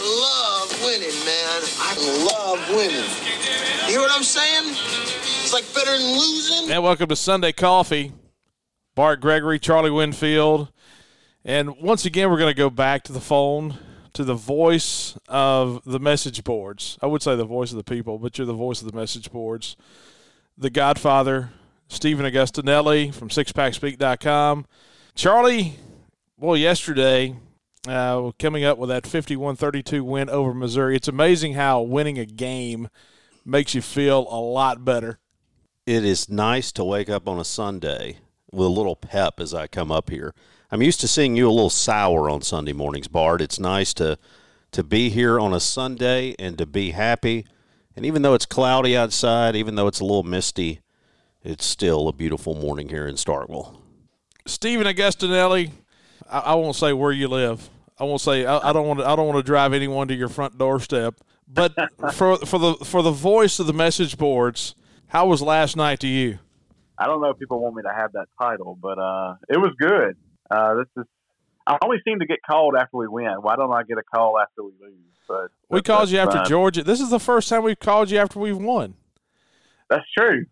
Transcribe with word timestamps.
love 0.00 0.82
winning, 0.84 1.24
man. 1.24 1.62
I 1.78 1.94
love 2.24 2.68
winning. 2.70 3.04
You 3.86 3.92
hear 3.92 4.00
what 4.00 4.12
I'm 4.14 4.22
saying? 4.22 4.70
It's 4.70 5.52
like 5.52 5.64
better 5.74 5.90
than 5.90 6.18
losing. 6.18 6.70
And 6.70 6.82
welcome 6.82 7.08
to 7.08 7.16
Sunday 7.16 7.52
Coffee. 7.52 8.12
Bart 8.94 9.20
Gregory, 9.20 9.58
Charlie 9.58 9.90
Winfield. 9.90 10.72
And 11.44 11.76
once 11.80 12.04
again, 12.04 12.30
we're 12.30 12.38
going 12.38 12.52
to 12.52 12.58
go 12.58 12.70
back 12.70 13.02
to 13.04 13.12
the 13.12 13.20
phone, 13.20 13.78
to 14.14 14.24
the 14.24 14.34
voice 14.34 15.18
of 15.28 15.82
the 15.84 15.98
message 15.98 16.44
boards. 16.44 16.98
I 17.02 17.06
would 17.06 17.22
say 17.22 17.36
the 17.36 17.44
voice 17.44 17.70
of 17.70 17.76
the 17.76 17.84
people, 17.84 18.18
but 18.18 18.38
you're 18.38 18.46
the 18.46 18.52
voice 18.52 18.82
of 18.82 18.90
the 18.90 18.96
message 18.96 19.30
boards. 19.30 19.76
The 20.56 20.70
Godfather, 20.70 21.50
Stephen 21.88 22.24
Agostinelli 22.24 23.14
from 23.14 23.28
sixpackspeak.com. 23.28 24.66
Charlie, 25.14 25.76
well, 26.38 26.56
yesterday, 26.56 27.36
uh, 27.88 28.30
coming 28.38 28.64
up 28.64 28.78
with 28.78 28.88
that 28.90 29.06
51 29.06 29.56
32 29.56 30.04
win 30.04 30.28
over 30.28 30.54
Missouri. 30.54 30.96
It's 30.96 31.08
amazing 31.08 31.54
how 31.54 31.82
winning 31.82 32.18
a 32.18 32.26
game 32.26 32.88
makes 33.44 33.74
you 33.74 33.82
feel 33.82 34.26
a 34.30 34.40
lot 34.40 34.84
better. 34.84 35.18
It 35.86 36.04
is 36.04 36.28
nice 36.28 36.72
to 36.72 36.84
wake 36.84 37.08
up 37.08 37.26
on 37.26 37.38
a 37.38 37.44
Sunday 37.44 38.18
with 38.52 38.66
a 38.66 38.70
little 38.70 38.96
pep 38.96 39.40
as 39.40 39.54
I 39.54 39.66
come 39.66 39.90
up 39.90 40.10
here. 40.10 40.34
I'm 40.70 40.82
used 40.82 41.00
to 41.00 41.08
seeing 41.08 41.36
you 41.36 41.48
a 41.48 41.50
little 41.50 41.70
sour 41.70 42.30
on 42.30 42.42
Sunday 42.42 42.72
mornings, 42.72 43.08
Bart. 43.08 43.40
It's 43.40 43.58
nice 43.58 43.94
to 43.94 44.18
to 44.72 44.84
be 44.84 45.10
here 45.10 45.40
on 45.40 45.52
a 45.52 45.58
Sunday 45.58 46.36
and 46.38 46.56
to 46.58 46.66
be 46.66 46.92
happy. 46.92 47.44
And 47.96 48.06
even 48.06 48.22
though 48.22 48.34
it's 48.34 48.46
cloudy 48.46 48.96
outside, 48.96 49.56
even 49.56 49.74
though 49.74 49.88
it's 49.88 49.98
a 49.98 50.04
little 50.04 50.22
misty, 50.22 50.80
it's 51.42 51.64
still 51.64 52.06
a 52.06 52.12
beautiful 52.12 52.54
morning 52.54 52.88
here 52.88 53.06
in 53.08 53.16
Starkville. 53.16 53.76
Stephen 54.46 54.86
Agostinelli, 54.86 55.72
I, 56.30 56.38
I 56.38 56.54
won't 56.54 56.76
say 56.76 56.92
where 56.92 57.12
you 57.12 57.28
live. 57.28 57.68
I 57.98 58.04
won't 58.04 58.20
say 58.20 58.46
I, 58.46 58.70
I 58.70 58.72
don't 58.72 58.86
want 58.86 59.00
to. 59.00 59.06
I 59.06 59.14
don't 59.16 59.26
want 59.26 59.38
to 59.38 59.42
drive 59.42 59.72
anyone 59.72 60.08
to 60.08 60.14
your 60.14 60.28
front 60.28 60.56
doorstep. 60.56 61.16
But 61.46 61.74
for 62.14 62.38
for 62.38 62.58
the 62.58 62.74
for 62.84 63.02
the 63.02 63.10
voice 63.10 63.58
of 63.58 63.66
the 63.66 63.72
message 63.72 64.16
boards, 64.16 64.74
how 65.08 65.26
was 65.26 65.42
last 65.42 65.76
night 65.76 66.00
to 66.00 66.06
you? 66.06 66.38
I 66.96 67.06
don't 67.06 67.20
know 67.20 67.30
if 67.30 67.38
people 67.38 67.60
want 67.60 67.76
me 67.76 67.82
to 67.82 67.94
have 67.94 68.12
that 68.12 68.28
title, 68.40 68.78
but 68.80 68.98
uh, 68.98 69.34
it 69.48 69.58
was 69.58 69.74
good. 69.78 70.16
Uh, 70.50 70.74
this 70.74 70.86
is. 70.96 71.04
I 71.66 71.76
always 71.82 72.00
seem 72.04 72.18
to 72.20 72.26
get 72.26 72.38
called 72.48 72.74
after 72.74 72.96
we 72.96 73.06
win. 73.06 73.34
Why 73.42 73.54
don't 73.56 73.72
I 73.72 73.82
get 73.82 73.98
a 73.98 74.02
call 74.02 74.38
after 74.40 74.64
we 74.64 74.72
lose? 74.80 74.94
But 75.28 75.50
we 75.68 75.82
called 75.82 76.10
you 76.10 76.18
after 76.18 76.38
fine. 76.38 76.48
Georgia. 76.48 76.82
This 76.82 77.00
is 77.00 77.10
the 77.10 77.20
first 77.20 77.48
time 77.48 77.62
we've 77.62 77.78
called 77.78 78.10
you 78.10 78.18
after 78.18 78.38
we've 78.38 78.56
won. 78.56 78.94
That's 79.88 80.04
true. 80.16 80.46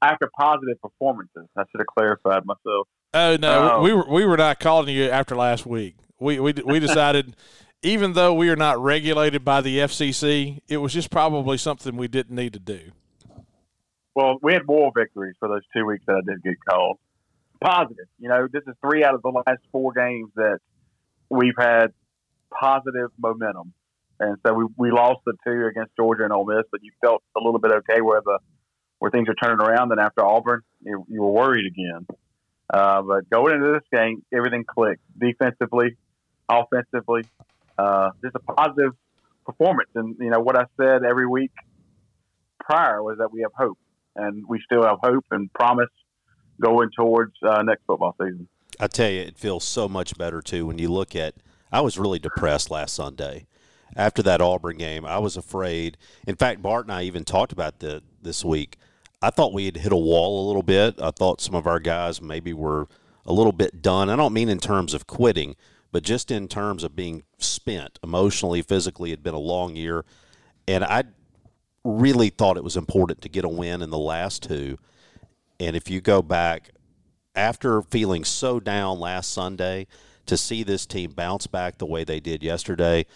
After 0.00 0.30
positive 0.38 0.80
performances. 0.80 1.48
I 1.56 1.62
should 1.70 1.80
have 1.80 1.86
clarified 1.86 2.44
myself. 2.46 2.88
Oh 3.14 3.36
no, 3.36 3.76
um, 3.76 3.82
we 3.82 3.92
were 3.92 4.06
we 4.08 4.24
were 4.24 4.36
not 4.36 4.58
calling 4.58 4.94
you 4.94 5.08
after 5.08 5.36
last 5.36 5.66
week. 5.66 5.96
We 6.18 6.40
we 6.40 6.54
we 6.64 6.80
decided, 6.80 7.36
even 7.82 8.14
though 8.14 8.32
we 8.32 8.48
are 8.48 8.56
not 8.56 8.82
regulated 8.82 9.44
by 9.44 9.60
the 9.60 9.78
FCC, 9.78 10.60
it 10.66 10.78
was 10.78 10.94
just 10.94 11.10
probably 11.10 11.58
something 11.58 11.96
we 11.96 12.08
didn't 12.08 12.34
need 12.34 12.54
to 12.54 12.58
do. 12.58 12.92
Well, 14.14 14.38
we 14.42 14.52
had 14.52 14.66
more 14.66 14.92
victories 14.96 15.34
for 15.38 15.48
those 15.48 15.62
two 15.74 15.84
weeks 15.84 16.04
that 16.06 16.16
I 16.16 16.30
did 16.30 16.42
get 16.42 16.56
called. 16.68 16.98
Positive, 17.62 18.06
you 18.18 18.28
know, 18.28 18.48
this 18.50 18.62
is 18.66 18.74
three 18.80 19.04
out 19.04 19.14
of 19.14 19.22
the 19.22 19.28
last 19.46 19.60
four 19.70 19.92
games 19.92 20.30
that 20.34 20.58
we've 21.30 21.54
had 21.56 21.92
positive 22.50 23.10
momentum, 23.18 23.74
and 24.18 24.38
so 24.44 24.54
we 24.54 24.64
we 24.76 24.90
lost 24.90 25.20
the 25.26 25.34
two 25.46 25.66
against 25.66 25.94
Georgia 25.96 26.24
and 26.24 26.32
Ole 26.32 26.46
Miss, 26.46 26.64
but 26.72 26.82
you 26.82 26.92
felt 27.02 27.22
a 27.36 27.40
little 27.40 27.60
bit 27.60 27.72
okay 27.72 28.00
where 28.00 28.22
the 28.24 28.38
where 29.00 29.10
things 29.10 29.28
are 29.28 29.34
turning 29.34 29.60
around. 29.60 29.90
Then 29.90 29.98
after 29.98 30.24
Auburn, 30.24 30.62
you, 30.80 31.04
you 31.08 31.20
were 31.20 31.30
worried 31.30 31.66
again. 31.66 32.06
Uh, 32.72 33.02
but 33.02 33.28
going 33.28 33.54
into 33.54 33.72
this 33.72 33.82
game, 33.92 34.22
everything 34.32 34.64
clicked 34.64 35.02
defensively, 35.18 35.96
offensively. 36.48 37.24
Uh, 37.76 38.10
just 38.22 38.34
a 38.34 38.38
positive 38.38 38.92
performance. 39.44 39.90
And, 39.94 40.16
you 40.18 40.30
know, 40.30 40.40
what 40.40 40.56
I 40.56 40.64
said 40.80 41.04
every 41.04 41.26
week 41.26 41.52
prior 42.60 43.02
was 43.02 43.18
that 43.18 43.32
we 43.32 43.42
have 43.42 43.52
hope. 43.54 43.78
And 44.16 44.44
we 44.48 44.60
still 44.64 44.84
have 44.84 44.98
hope 45.02 45.24
and 45.30 45.52
promise 45.52 45.88
going 46.60 46.90
towards 46.96 47.34
uh, 47.42 47.62
next 47.62 47.82
football 47.86 48.14
season. 48.20 48.48
I 48.80 48.86
tell 48.86 49.10
you, 49.10 49.20
it 49.20 49.36
feels 49.36 49.64
so 49.64 49.88
much 49.88 50.16
better, 50.16 50.40
too, 50.40 50.66
when 50.66 50.78
you 50.78 50.88
look 50.88 51.14
at. 51.14 51.34
I 51.70 51.80
was 51.80 51.98
really 51.98 52.18
depressed 52.18 52.70
last 52.70 52.94
Sunday. 52.94 53.46
After 53.96 54.22
that 54.22 54.40
Auburn 54.40 54.78
game, 54.78 55.04
I 55.04 55.18
was 55.18 55.36
afraid. 55.36 55.98
In 56.26 56.36
fact, 56.36 56.62
Bart 56.62 56.86
and 56.86 56.92
I 56.92 57.02
even 57.02 57.24
talked 57.24 57.52
about 57.52 57.80
the, 57.80 58.02
this 58.22 58.44
week 58.44 58.78
I 59.22 59.30
thought 59.30 59.52
we 59.52 59.66
had 59.66 59.76
hit 59.76 59.92
a 59.92 59.96
wall 59.96 60.44
a 60.44 60.46
little 60.46 60.62
bit. 60.62 61.00
I 61.00 61.12
thought 61.12 61.40
some 61.40 61.54
of 61.54 61.66
our 61.66 61.78
guys 61.78 62.20
maybe 62.20 62.52
were 62.52 62.88
a 63.24 63.32
little 63.32 63.52
bit 63.52 63.80
done. 63.80 64.10
I 64.10 64.16
don't 64.16 64.32
mean 64.32 64.48
in 64.48 64.58
terms 64.58 64.94
of 64.94 65.06
quitting, 65.06 65.54
but 65.92 66.02
just 66.02 66.30
in 66.30 66.48
terms 66.48 66.82
of 66.82 66.96
being 66.96 67.22
spent 67.38 67.98
emotionally, 68.02 68.62
physically. 68.62 69.10
It 69.10 69.18
had 69.18 69.22
been 69.22 69.34
a 69.34 69.38
long 69.38 69.76
year, 69.76 70.04
and 70.66 70.82
I 70.82 71.04
really 71.84 72.30
thought 72.30 72.56
it 72.56 72.64
was 72.64 72.76
important 72.76 73.22
to 73.22 73.28
get 73.28 73.44
a 73.44 73.48
win 73.48 73.80
in 73.80 73.90
the 73.90 73.98
last 73.98 74.42
two. 74.42 74.78
And 75.60 75.76
if 75.76 75.88
you 75.88 76.00
go 76.00 76.20
back 76.20 76.70
after 77.36 77.82
feeling 77.82 78.24
so 78.24 78.58
down 78.58 78.98
last 78.98 79.32
Sunday, 79.32 79.86
to 80.26 80.36
see 80.36 80.62
this 80.62 80.86
team 80.86 81.12
bounce 81.12 81.46
back 81.46 81.78
the 81.78 81.86
way 81.86 82.04
they 82.04 82.20
did 82.20 82.42
yesterday, 82.42 83.06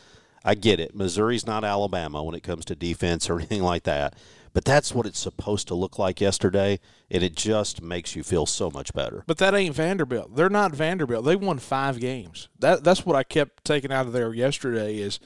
I 0.44 0.54
get 0.54 0.80
it. 0.80 0.94
Missouri's 0.94 1.46
not 1.46 1.64
Alabama 1.64 2.22
when 2.22 2.34
it 2.34 2.42
comes 2.42 2.64
to 2.66 2.74
defense 2.74 3.28
or 3.28 3.36
anything 3.38 3.62
like 3.62 3.84
that. 3.84 4.14
But 4.56 4.64
that's 4.64 4.94
what 4.94 5.04
it's 5.04 5.18
supposed 5.18 5.68
to 5.68 5.74
look 5.74 5.98
like 5.98 6.18
yesterday, 6.18 6.80
and 7.10 7.22
it 7.22 7.36
just 7.36 7.82
makes 7.82 8.16
you 8.16 8.22
feel 8.22 8.46
so 8.46 8.70
much 8.70 8.94
better. 8.94 9.22
But 9.26 9.36
that 9.36 9.54
ain't 9.54 9.74
Vanderbilt. 9.74 10.34
They're 10.34 10.48
not 10.48 10.74
Vanderbilt. 10.74 11.26
They 11.26 11.36
won 11.36 11.58
five 11.58 12.00
games. 12.00 12.48
That 12.58 12.82
that's 12.82 13.04
what 13.04 13.16
I 13.16 13.22
kept 13.22 13.66
taking 13.66 13.92
out 13.92 14.06
of 14.06 14.14
there 14.14 14.32
yesterday. 14.32 14.96
Is 14.96 15.20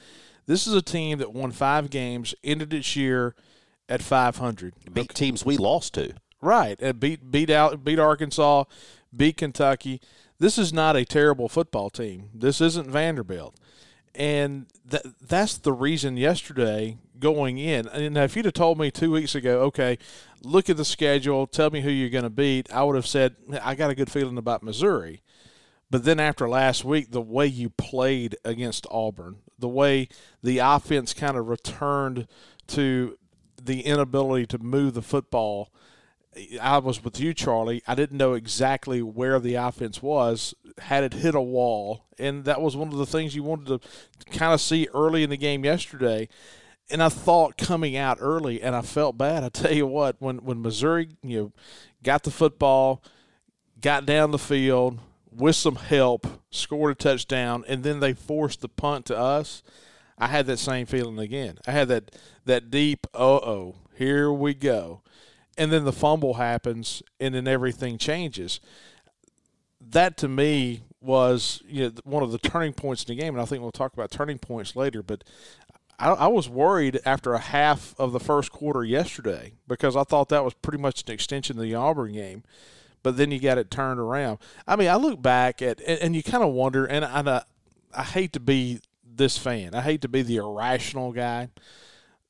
this 0.47 0.67
is 0.67 0.73
a 0.73 0.81
team 0.81 1.19
that 1.19 1.31
won 1.31 1.53
five 1.53 1.89
games, 1.89 2.35
ended 2.43 2.73
its 2.73 2.97
year 2.97 3.33
at 3.87 4.01
500. 4.01 4.73
Beat 4.91 5.01
okay. 5.01 5.13
teams 5.13 5.45
we 5.45 5.55
lost 5.55 5.93
to. 5.93 6.13
Right, 6.41 6.77
and 6.81 6.99
beat 6.99 7.31
beat 7.31 7.49
out 7.49 7.85
beat 7.85 7.99
Arkansas, 7.99 8.65
beat 9.15 9.37
Kentucky. 9.37 10.01
This 10.39 10.57
is 10.57 10.73
not 10.73 10.97
a 10.97 11.05
terrible 11.05 11.47
football 11.47 11.89
team. 11.89 12.31
This 12.33 12.59
isn't 12.59 12.91
Vanderbilt, 12.91 13.55
and 14.13 14.65
that 14.85 15.03
that's 15.21 15.57
the 15.57 15.71
reason 15.71 16.17
yesterday 16.17 16.97
going 17.21 17.57
in. 17.57 17.87
And 17.87 18.17
if 18.17 18.35
you'd 18.35 18.45
have 18.45 18.53
told 18.53 18.77
me 18.77 18.91
two 18.91 19.11
weeks 19.11 19.33
ago, 19.33 19.61
okay, 19.61 19.97
look 20.43 20.69
at 20.69 20.75
the 20.75 20.83
schedule, 20.83 21.47
tell 21.47 21.69
me 21.69 21.79
who 21.79 21.89
you're 21.89 22.09
going 22.09 22.25
to 22.25 22.29
beat, 22.29 22.71
I 22.73 22.83
would 22.83 22.97
have 22.97 23.07
said, 23.07 23.37
I 23.61 23.75
got 23.75 23.89
a 23.89 23.95
good 23.95 24.11
feeling 24.11 24.37
about 24.37 24.63
Missouri. 24.63 25.21
But 25.89 26.03
then 26.03 26.19
after 26.19 26.49
last 26.49 26.83
week, 26.83 27.11
the 27.11 27.21
way 27.21 27.47
you 27.47 27.69
played 27.69 28.35
against 28.43 28.87
Auburn, 28.89 29.37
the 29.59 29.69
way 29.69 30.07
the 30.41 30.59
offense 30.59 31.13
kind 31.13 31.37
of 31.37 31.47
returned 31.47 32.27
to 32.67 33.17
the 33.61 33.81
inability 33.81 34.45
to 34.47 34.57
move 34.57 34.93
the 34.93 35.01
football. 35.01 35.71
I 36.61 36.77
was 36.77 37.03
with 37.03 37.19
you, 37.19 37.33
Charlie. 37.33 37.83
I 37.87 37.95
didn't 37.95 38.17
know 38.17 38.33
exactly 38.33 39.01
where 39.01 39.37
the 39.37 39.55
offense 39.55 40.01
was. 40.01 40.55
Had 40.77 41.03
it 41.03 41.13
hit 41.13 41.35
a 41.35 41.41
wall, 41.41 42.05
and 42.17 42.45
that 42.45 42.61
was 42.61 42.77
one 42.77 42.87
of 42.87 42.97
the 42.97 43.05
things 43.05 43.35
you 43.35 43.43
wanted 43.43 43.81
to 43.81 44.31
kind 44.31 44.53
of 44.53 44.61
see 44.61 44.87
early 44.93 45.23
in 45.23 45.29
the 45.29 45.35
game 45.35 45.65
yesterday 45.65 46.29
and 46.91 47.01
I 47.01 47.09
thought 47.09 47.57
coming 47.57 47.95
out 47.95 48.17
early, 48.19 48.61
and 48.61 48.75
I 48.75 48.81
felt 48.81 49.17
bad. 49.17 49.43
I 49.43 49.49
tell 49.49 49.73
you 49.73 49.87
what, 49.87 50.17
when 50.19 50.37
when 50.37 50.61
Missouri, 50.61 51.09
you 51.23 51.39
know, 51.39 51.51
got 52.03 52.23
the 52.23 52.31
football, 52.31 53.01
got 53.79 54.05
down 54.05 54.31
the 54.31 54.37
field 54.39 54.99
with 55.31 55.55
some 55.55 55.75
help, 55.75 56.27
scored 56.51 56.91
a 56.91 56.95
touchdown, 56.95 57.63
and 57.67 57.83
then 57.83 57.99
they 57.99 58.13
forced 58.13 58.61
the 58.61 58.69
punt 58.69 59.05
to 59.07 59.17
us. 59.17 59.63
I 60.17 60.27
had 60.27 60.45
that 60.47 60.59
same 60.59 60.85
feeling 60.85 61.17
again. 61.17 61.57
I 61.65 61.71
had 61.71 61.87
that 61.87 62.15
that 62.45 62.69
deep, 62.69 63.07
uh 63.13 63.17
oh, 63.17 63.75
here 63.95 64.31
we 64.31 64.53
go, 64.53 65.01
and 65.57 65.71
then 65.71 65.85
the 65.85 65.93
fumble 65.93 66.35
happens, 66.35 67.01
and 67.19 67.33
then 67.33 67.47
everything 67.47 67.97
changes. 67.97 68.59
That 69.79 70.17
to 70.17 70.27
me 70.27 70.83
was 71.01 71.63
you 71.67 71.85
know 71.85 71.91
one 72.03 72.21
of 72.21 72.31
the 72.31 72.37
turning 72.37 72.73
points 72.73 73.03
in 73.03 73.15
the 73.15 73.21
game, 73.21 73.33
and 73.33 73.41
I 73.41 73.45
think 73.45 73.61
we'll 73.61 73.71
talk 73.71 73.93
about 73.93 74.11
turning 74.11 74.37
points 74.37 74.75
later. 74.75 75.01
But 75.01 75.23
I, 76.01 76.13
I, 76.13 76.27
was 76.27 76.49
worried 76.49 76.99
after 77.05 77.33
a 77.33 77.39
half 77.39 77.93
of 77.99 78.11
the 78.11 78.19
first 78.19 78.51
quarter 78.51 78.83
yesterday 78.83 79.53
because 79.67 79.95
I 79.95 80.03
thought 80.03 80.29
that 80.29 80.43
was 80.43 80.55
pretty 80.55 80.79
much 80.79 81.03
an 81.03 81.13
extension 81.13 81.57
of 81.57 81.63
the 81.63 81.75
Auburn 81.75 82.13
game. 82.13 82.43
But 83.03 83.17
then 83.17 83.31
you 83.31 83.39
got 83.39 83.57
it 83.57 83.71
turned 83.71 83.99
around. 83.99 84.39
I 84.67 84.75
mean, 84.75 84.89
I 84.89 84.95
look 84.95 85.21
back 85.21 85.61
at 85.61 85.79
and, 85.81 85.99
and 85.99 86.15
you 86.15 86.23
kind 86.23 86.43
of 86.43 86.53
wonder, 86.53 86.85
and 86.85 87.05
I, 87.05 87.43
I 87.93 88.03
hate 88.03 88.33
to 88.33 88.39
be 88.39 88.79
this 89.03 89.37
fan. 89.37 89.75
I 89.75 89.81
hate 89.81 90.01
to 90.01 90.07
be 90.07 90.23
the 90.23 90.37
irrational 90.37 91.11
guy. 91.11 91.49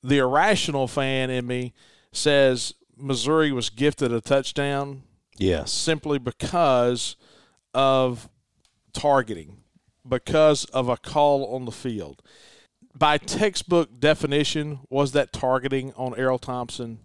The 0.04 0.18
irrational 0.18 0.88
fan 0.88 1.30
in 1.30 1.48
me 1.48 1.74
says 2.12 2.74
Missouri 2.98 3.52
was 3.52 3.70
gifted 3.70 4.12
a 4.12 4.22
touchdown. 4.22 5.04
Yes. 5.38 5.72
Simply 5.72 6.20
because 6.20 7.16
of 7.74 8.30
targeting, 8.94 9.58
because 10.08 10.66
of 10.66 10.90
a 10.90 10.98
call 10.98 11.56
on 11.56 11.66
the 11.66 11.72
field 11.72 12.22
by 12.98 13.18
textbook 13.18 14.00
definition, 14.00 14.80
was 14.90 15.12
that 15.14 15.34
targeting 15.34 15.94
on 15.96 16.18
Errol 16.18 16.40
Thompson? 16.40 17.00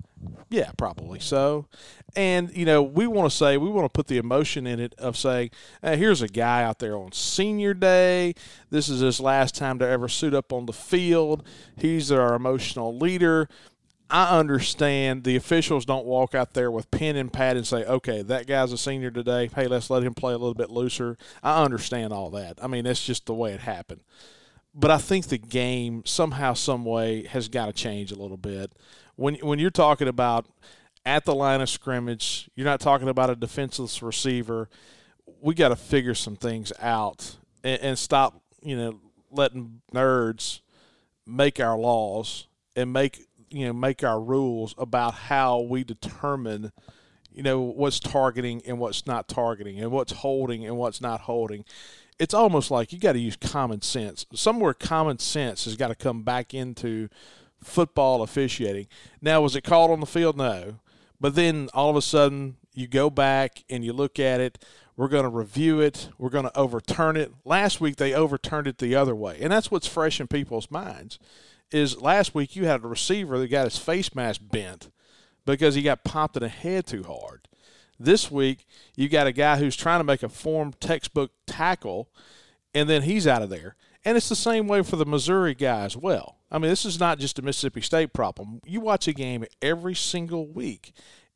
Yeah, 0.48 0.70
probably 0.76 1.20
so. 1.20 1.66
And, 2.14 2.54
you 2.56 2.64
know, 2.64 2.82
we 2.82 3.06
want 3.06 3.30
to 3.30 3.36
say, 3.36 3.56
we 3.56 3.68
want 3.68 3.84
to 3.84 3.96
put 3.96 4.06
the 4.06 4.16
emotion 4.16 4.66
in 4.66 4.80
it 4.80 4.94
of 4.98 5.16
saying, 5.16 5.50
hey, 5.82 5.96
here's 5.96 6.22
a 6.22 6.28
guy 6.28 6.62
out 6.62 6.78
there 6.78 6.96
on 6.96 7.12
senior 7.12 7.74
day. 7.74 8.34
This 8.70 8.88
is 8.88 9.00
his 9.00 9.20
last 9.20 9.54
time 9.54 9.78
to 9.80 9.86
ever 9.86 10.08
suit 10.08 10.34
up 10.34 10.52
on 10.52 10.66
the 10.66 10.72
field. 10.72 11.46
He's 11.76 12.10
our 12.10 12.34
emotional 12.34 12.96
leader. 12.96 13.48
I 14.08 14.38
understand 14.38 15.24
the 15.24 15.36
officials 15.36 15.84
don't 15.84 16.06
walk 16.06 16.34
out 16.34 16.54
there 16.54 16.70
with 16.70 16.90
pen 16.92 17.16
and 17.16 17.32
pad 17.32 17.56
and 17.56 17.66
say, 17.66 17.84
okay, 17.84 18.22
that 18.22 18.46
guy's 18.46 18.72
a 18.72 18.78
senior 18.78 19.10
today. 19.10 19.50
Hey, 19.54 19.66
let's 19.66 19.90
let 19.90 20.04
him 20.04 20.14
play 20.14 20.32
a 20.32 20.38
little 20.38 20.54
bit 20.54 20.70
looser. 20.70 21.18
I 21.42 21.62
understand 21.62 22.12
all 22.12 22.30
that. 22.30 22.58
I 22.62 22.68
mean, 22.68 22.84
that's 22.84 23.04
just 23.04 23.26
the 23.26 23.34
way 23.34 23.52
it 23.52 23.60
happened. 23.60 24.02
But 24.78 24.90
I 24.90 24.98
think 24.98 25.28
the 25.28 25.38
game 25.38 26.02
somehow, 26.04 26.52
some 26.52 26.84
way, 26.84 27.24
has 27.24 27.48
got 27.48 27.66
to 27.66 27.72
change 27.72 28.12
a 28.12 28.16
little 28.16 28.36
bit. 28.36 28.72
When 29.16 29.36
when 29.36 29.58
you're 29.58 29.70
talking 29.70 30.06
about 30.06 30.46
at 31.06 31.24
the 31.24 31.34
line 31.34 31.62
of 31.62 31.70
scrimmage, 31.70 32.50
you're 32.54 32.66
not 32.66 32.80
talking 32.80 33.08
about 33.08 33.30
a 33.30 33.36
defenseless 33.36 34.02
receiver. 34.02 34.68
We 35.40 35.54
got 35.54 35.68
to 35.70 35.76
figure 35.76 36.14
some 36.14 36.36
things 36.36 36.72
out 36.78 37.36
and, 37.64 37.80
and 37.80 37.98
stop, 37.98 38.42
you 38.62 38.76
know, 38.76 39.00
letting 39.30 39.80
nerds 39.94 40.60
make 41.26 41.58
our 41.58 41.78
laws 41.78 42.46
and 42.74 42.92
make 42.92 43.26
you 43.50 43.66
know 43.66 43.72
make 43.72 44.04
our 44.04 44.20
rules 44.20 44.74
about 44.78 45.14
how 45.14 45.60
we 45.60 45.84
determine 45.84 46.72
you 47.32 47.42
know 47.42 47.60
what's 47.60 48.00
targeting 48.00 48.62
and 48.66 48.78
what's 48.78 49.06
not 49.06 49.28
targeting 49.28 49.78
and 49.78 49.90
what's 49.90 50.12
holding 50.12 50.64
and 50.64 50.76
what's 50.76 51.00
not 51.00 51.22
holding 51.22 51.64
it's 52.18 52.34
almost 52.34 52.70
like 52.70 52.92
you 52.92 52.98
got 52.98 53.12
to 53.12 53.18
use 53.18 53.36
common 53.36 53.82
sense. 53.82 54.26
Somewhere 54.34 54.74
common 54.74 55.18
sense 55.18 55.64
has 55.64 55.76
got 55.76 55.88
to 55.88 55.94
come 55.94 56.22
back 56.22 56.54
into 56.54 57.08
football 57.62 58.22
officiating. 58.22 58.86
Now 59.20 59.40
was 59.40 59.56
it 59.56 59.62
called 59.62 59.90
on 59.90 60.00
the 60.00 60.06
field? 60.06 60.36
No. 60.36 60.80
But 61.20 61.34
then 61.34 61.68
all 61.74 61.90
of 61.90 61.96
a 61.96 62.02
sudden 62.02 62.56
you 62.72 62.86
go 62.86 63.10
back 63.10 63.64
and 63.68 63.84
you 63.84 63.92
look 63.92 64.18
at 64.18 64.40
it. 64.40 64.64
We're 64.96 65.08
going 65.08 65.24
to 65.24 65.28
review 65.28 65.80
it. 65.80 66.08
We're 66.16 66.30
going 66.30 66.44
to 66.44 66.58
overturn 66.58 67.16
it. 67.16 67.32
Last 67.44 67.80
week 67.80 67.96
they 67.96 68.14
overturned 68.14 68.66
it 68.66 68.78
the 68.78 68.94
other 68.94 69.14
way. 69.14 69.38
And 69.40 69.52
that's 69.52 69.70
what's 69.70 69.86
fresh 69.86 70.20
in 70.20 70.26
people's 70.26 70.70
minds 70.70 71.18
is 71.70 72.00
last 72.00 72.34
week 72.34 72.56
you 72.56 72.66
had 72.66 72.84
a 72.84 72.88
receiver 72.88 73.38
that 73.38 73.48
got 73.48 73.64
his 73.64 73.76
face 73.76 74.14
mask 74.14 74.40
bent 74.42 74.90
because 75.44 75.74
he 75.74 75.82
got 75.82 76.04
popped 76.04 76.36
in 76.36 76.42
the 76.42 76.48
head 76.48 76.86
too 76.86 77.02
hard. 77.02 77.48
This 77.98 78.30
week 78.30 78.66
you 78.94 79.08
got 79.08 79.26
a 79.26 79.32
guy 79.32 79.56
who's 79.56 79.76
trying 79.76 80.00
to 80.00 80.04
make 80.04 80.22
a 80.22 80.28
form 80.28 80.72
textbook 80.80 81.32
tackle, 81.46 82.08
and 82.74 82.88
then 82.88 83.02
he's 83.02 83.26
out 83.26 83.42
of 83.42 83.50
there. 83.50 83.76
And 84.04 84.16
it's 84.16 84.28
the 84.28 84.36
same 84.36 84.68
way 84.68 84.82
for 84.82 84.96
the 84.96 85.06
Missouri 85.06 85.54
guy 85.54 85.84
as 85.84 85.96
well. 85.96 86.36
I 86.50 86.58
mean, 86.58 86.70
this 86.70 86.84
is 86.84 87.00
not 87.00 87.18
just 87.18 87.38
a 87.38 87.42
Mississippi 87.42 87.80
State 87.80 88.12
problem. 88.12 88.60
You 88.64 88.80
watch 88.80 89.08
a 89.08 89.12
game 89.12 89.44
every 89.60 89.94
single 89.94 90.46
week. 90.46 90.92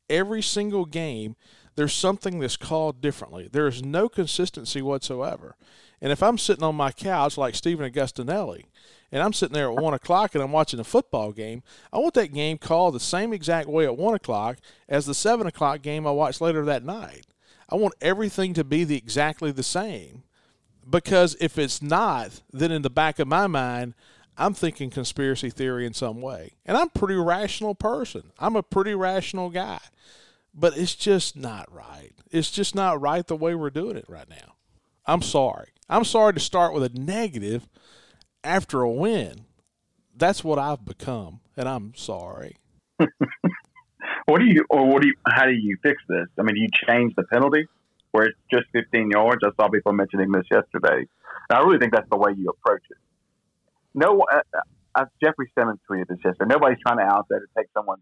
Every 0.09 0.41
single 0.41 0.85
game, 0.85 1.35
there's 1.75 1.93
something 1.93 2.39
that's 2.39 2.57
called 2.57 3.01
differently. 3.01 3.49
There 3.51 3.67
is 3.67 3.83
no 3.83 4.09
consistency 4.09 4.81
whatsoever. 4.81 5.55
And 6.01 6.11
if 6.11 6.23
I'm 6.23 6.37
sitting 6.37 6.63
on 6.63 6.75
my 6.75 6.91
couch 6.91 7.37
like 7.37 7.55
Stephen 7.55 7.89
Agostinelli, 7.89 8.65
and 9.11 9.21
I'm 9.21 9.33
sitting 9.33 9.53
there 9.53 9.71
at 9.71 9.81
one 9.81 9.93
o'clock 9.93 10.33
and 10.33 10.43
I'm 10.43 10.51
watching 10.51 10.79
a 10.79 10.85
football 10.85 11.31
game, 11.31 11.63
I 11.91 11.99
want 11.99 12.13
that 12.15 12.33
game 12.33 12.57
called 12.57 12.95
the 12.95 12.99
same 12.99 13.33
exact 13.33 13.67
way 13.67 13.85
at 13.85 13.97
one 13.97 14.15
o'clock 14.15 14.57
as 14.87 15.05
the 15.05 15.13
seven 15.13 15.47
o'clock 15.47 15.81
game 15.81 16.07
I 16.07 16.11
watched 16.11 16.41
later 16.41 16.65
that 16.65 16.83
night. 16.83 17.27
I 17.69 17.75
want 17.75 17.93
everything 18.01 18.53
to 18.55 18.63
be 18.63 18.83
the 18.83 18.97
exactly 18.97 19.51
the 19.51 19.63
same. 19.63 20.23
Because 20.89 21.37
if 21.39 21.57
it's 21.57 21.81
not, 21.81 22.41
then 22.51 22.71
in 22.71 22.81
the 22.81 22.89
back 22.89 23.19
of 23.19 23.27
my 23.27 23.47
mind, 23.47 23.93
I'm 24.37 24.53
thinking 24.53 24.89
conspiracy 24.89 25.49
theory 25.49 25.85
in 25.85 25.93
some 25.93 26.21
way. 26.21 26.53
And 26.65 26.75
I'm 26.75 26.87
a 26.87 26.99
pretty 26.99 27.15
rational 27.15 27.75
person. 27.75 28.31
I'm 28.39 28.55
a 28.55 28.63
pretty 28.63 28.95
rational 28.95 29.49
guy. 29.49 29.79
But 30.53 30.77
it's 30.77 30.95
just 30.95 31.35
not 31.35 31.71
right. 31.71 32.11
It's 32.29 32.51
just 32.51 32.75
not 32.75 32.99
right 32.99 33.25
the 33.25 33.35
way 33.35 33.55
we're 33.55 33.69
doing 33.69 33.95
it 33.95 34.05
right 34.07 34.29
now. 34.29 34.55
I'm 35.05 35.21
sorry. 35.21 35.69
I'm 35.89 36.03
sorry 36.03 36.33
to 36.33 36.39
start 36.39 36.73
with 36.73 36.83
a 36.83 36.99
negative 36.99 37.67
after 38.43 38.81
a 38.81 38.89
win. 38.89 39.45
That's 40.15 40.43
what 40.43 40.59
I've 40.59 40.85
become, 40.85 41.39
and 41.57 41.67
I'm 41.67 41.93
sorry. 41.95 42.57
what 44.25 44.39
do 44.39 44.45
you, 44.45 44.65
or 44.69 44.87
what 44.87 45.01
do 45.01 45.07
you, 45.07 45.15
how 45.27 45.45
do 45.45 45.53
you 45.53 45.77
fix 45.81 46.01
this? 46.07 46.27
I 46.37 46.43
mean, 46.43 46.55
do 46.55 46.61
you 46.61 46.69
change 46.87 47.13
the 47.15 47.23
penalty 47.23 47.67
where 48.11 48.25
it's 48.25 48.37
just 48.51 48.65
15 48.73 49.09
yards? 49.11 49.41
I 49.43 49.49
saw 49.59 49.69
people 49.69 49.93
mentioning 49.93 50.31
this 50.31 50.45
yesterday. 50.51 51.07
And 51.49 51.57
I 51.57 51.59
really 51.59 51.79
think 51.79 51.93
that's 51.93 52.09
the 52.09 52.17
way 52.17 52.33
you 52.37 52.49
approach 52.49 52.83
it. 52.89 52.97
No, 53.93 54.21
uh, 54.31 54.41
uh, 54.95 55.05
Jeffrey 55.21 55.51
Simmons 55.57 55.79
tweeted 55.89 56.07
this 56.07 56.19
yesterday. 56.23 56.47
Nobody's 56.47 56.79
trying 56.85 56.97
to 56.97 57.03
out 57.03 57.27
there 57.29 57.39
to 57.39 57.47
take 57.57 57.67
someone, 57.73 57.99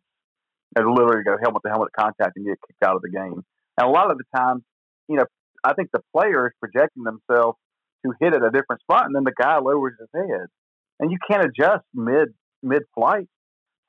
know, 0.77 0.91
literally 0.91 1.23
go 1.23 1.37
helmet 1.41 1.61
to 1.65 1.69
helmet 1.69 1.91
contact 1.97 2.35
and 2.35 2.45
get 2.45 2.57
kicked 2.67 2.83
out 2.83 2.95
of 2.95 3.01
the 3.01 3.09
game. 3.09 3.43
And 3.77 3.87
a 3.87 3.89
lot 3.89 4.11
of 4.11 4.17
the 4.17 4.25
times, 4.35 4.63
you 5.07 5.17
know, 5.17 5.25
I 5.63 5.73
think 5.73 5.89
the 5.91 6.01
player 6.15 6.47
is 6.47 6.53
projecting 6.59 7.03
themselves 7.03 7.57
to 8.05 8.13
hit 8.19 8.33
at 8.33 8.43
a 8.43 8.51
different 8.51 8.81
spot, 8.81 9.05
and 9.05 9.15
then 9.15 9.23
the 9.23 9.33
guy 9.35 9.57
lowers 9.59 9.93
his 9.99 10.09
head, 10.13 10.47
and 10.99 11.11
you 11.11 11.17
can't 11.29 11.43
adjust 11.43 11.83
mid 11.93 12.29
mid 12.63 12.83
flight. 12.95 13.27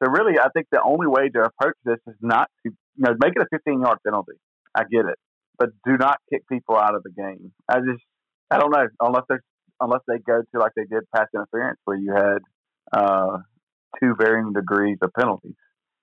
So 0.03 0.11
really, 0.11 0.39
I 0.39 0.49
think 0.55 0.67
the 0.73 0.83
only 0.83 1.07
way 1.07 1.29
to 1.29 1.41
approach 1.43 1.77
this 1.85 1.99
is 2.07 2.17
not 2.21 2.49
to 2.65 2.73
you 2.73 3.05
know 3.05 3.15
make 3.23 3.35
it 3.37 3.43
a 3.43 3.47
15 3.51 3.81
yard 3.81 3.99
penalty. 4.05 4.33
I 4.75 4.83
get 4.85 5.07
it, 5.07 5.19
but 5.59 5.71
do 5.85 5.97
not 5.97 6.19
kick 6.33 6.43
people 6.49 6.77
out 6.77 6.95
of 6.95 7.03
the 7.03 7.11
game. 7.11 7.53
I 7.69 7.79
just 7.79 8.03
I 8.51 8.59
don't 8.59 8.71
know 8.71 8.87
unless 9.01 9.25
they 9.29 9.37
unless 9.81 10.01
they 10.09 10.19
go 10.19 10.43
to 10.43 10.59
like 10.59 10.73
they 10.77 10.85
did 10.85 11.05
pass 11.15 11.27
interference 11.35 11.79
where 11.85 11.97
you 11.97 12.13
had 12.15 12.39
uh, 12.93 13.39
two 14.01 14.15
varying 14.19 14.53
degrees 14.53 14.99
of 15.03 15.11
penalties. 15.19 15.55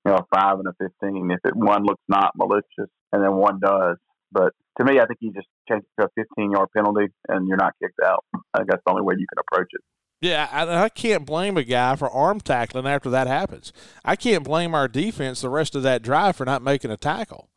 You 0.05 0.11
know, 0.11 0.17
a 0.17 0.25
five 0.35 0.59
and 0.59 0.67
a 0.67 0.73
15. 0.79 1.31
If 1.31 1.39
it 1.45 1.55
one 1.55 1.83
looks 1.83 2.03
not 2.07 2.31
malicious 2.35 2.91
and 3.11 3.23
then 3.23 3.33
one 3.33 3.59
does, 3.59 3.97
but 4.31 4.53
to 4.77 4.85
me, 4.85 4.99
I 4.99 5.05
think 5.05 5.19
you 5.19 5.33
just 5.33 5.47
change 5.69 5.83
it 5.83 6.01
to 6.01 6.07
a 6.07 6.23
15 6.37 6.51
yard 6.51 6.69
penalty 6.75 7.07
and 7.27 7.47
you're 7.47 7.57
not 7.57 7.73
kicked 7.81 7.99
out. 8.05 8.23
I 8.53 8.59
think 8.59 8.69
that's 8.69 8.81
the 8.85 8.91
only 8.91 9.03
way 9.03 9.15
you 9.17 9.25
can 9.27 9.43
approach 9.49 9.69
it. 9.71 9.81
Yeah, 10.21 10.47
I, 10.51 10.85
I, 10.85 10.89
can't 10.89 11.27
blame 11.27 11.57
a 11.57 11.63
guy 11.63 11.95
for 11.95 12.09
arm 12.09 12.41
tackling 12.41 12.87
after 12.87 13.09
that 13.11 13.27
happens. 13.27 13.71
I 14.03 14.15
can't 14.15 14.43
blame 14.43 14.73
our 14.73 14.87
defense 14.87 15.41
the 15.41 15.49
rest 15.49 15.75
of 15.75 15.83
that 15.83 16.01
drive 16.01 16.35
for 16.35 16.45
not 16.45 16.63
making 16.63 16.89
a 16.89 16.97
tackle. 16.97 17.49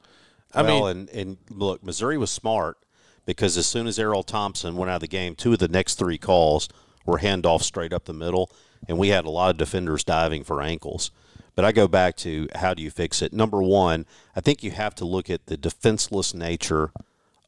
I 0.52 0.62
well, 0.62 0.86
mean, 0.86 0.96
and, 0.96 1.08
and 1.10 1.36
look, 1.48 1.82
Missouri 1.82 2.18
was 2.18 2.30
smart 2.30 2.76
because 3.24 3.56
as 3.56 3.66
soon 3.66 3.86
as 3.86 3.98
Errol 3.98 4.22
Thompson 4.22 4.76
went 4.76 4.90
out 4.90 4.96
of 4.96 5.00
the 5.00 5.08
game, 5.08 5.34
two 5.36 5.54
of 5.54 5.58
the 5.58 5.68
next 5.68 5.94
three 5.94 6.18
calls 6.18 6.68
were 7.06 7.18
handoffs 7.18 7.62
straight 7.62 7.94
up 7.94 8.04
the 8.04 8.12
middle, 8.12 8.50
and 8.86 8.98
we 8.98 9.08
had 9.08 9.24
a 9.24 9.30
lot 9.30 9.50
of 9.50 9.56
defenders 9.56 10.04
diving 10.04 10.44
for 10.44 10.60
ankles. 10.60 11.10
But 11.54 11.64
I 11.64 11.72
go 11.72 11.88
back 11.88 12.16
to 12.18 12.48
how 12.54 12.74
do 12.74 12.82
you 12.82 12.90
fix 12.90 13.22
it? 13.22 13.32
Number 13.32 13.62
one, 13.62 14.06
I 14.34 14.40
think 14.40 14.62
you 14.62 14.70
have 14.70 14.94
to 14.96 15.04
look 15.04 15.28
at 15.28 15.46
the 15.46 15.56
defenseless 15.56 16.32
nature 16.32 16.92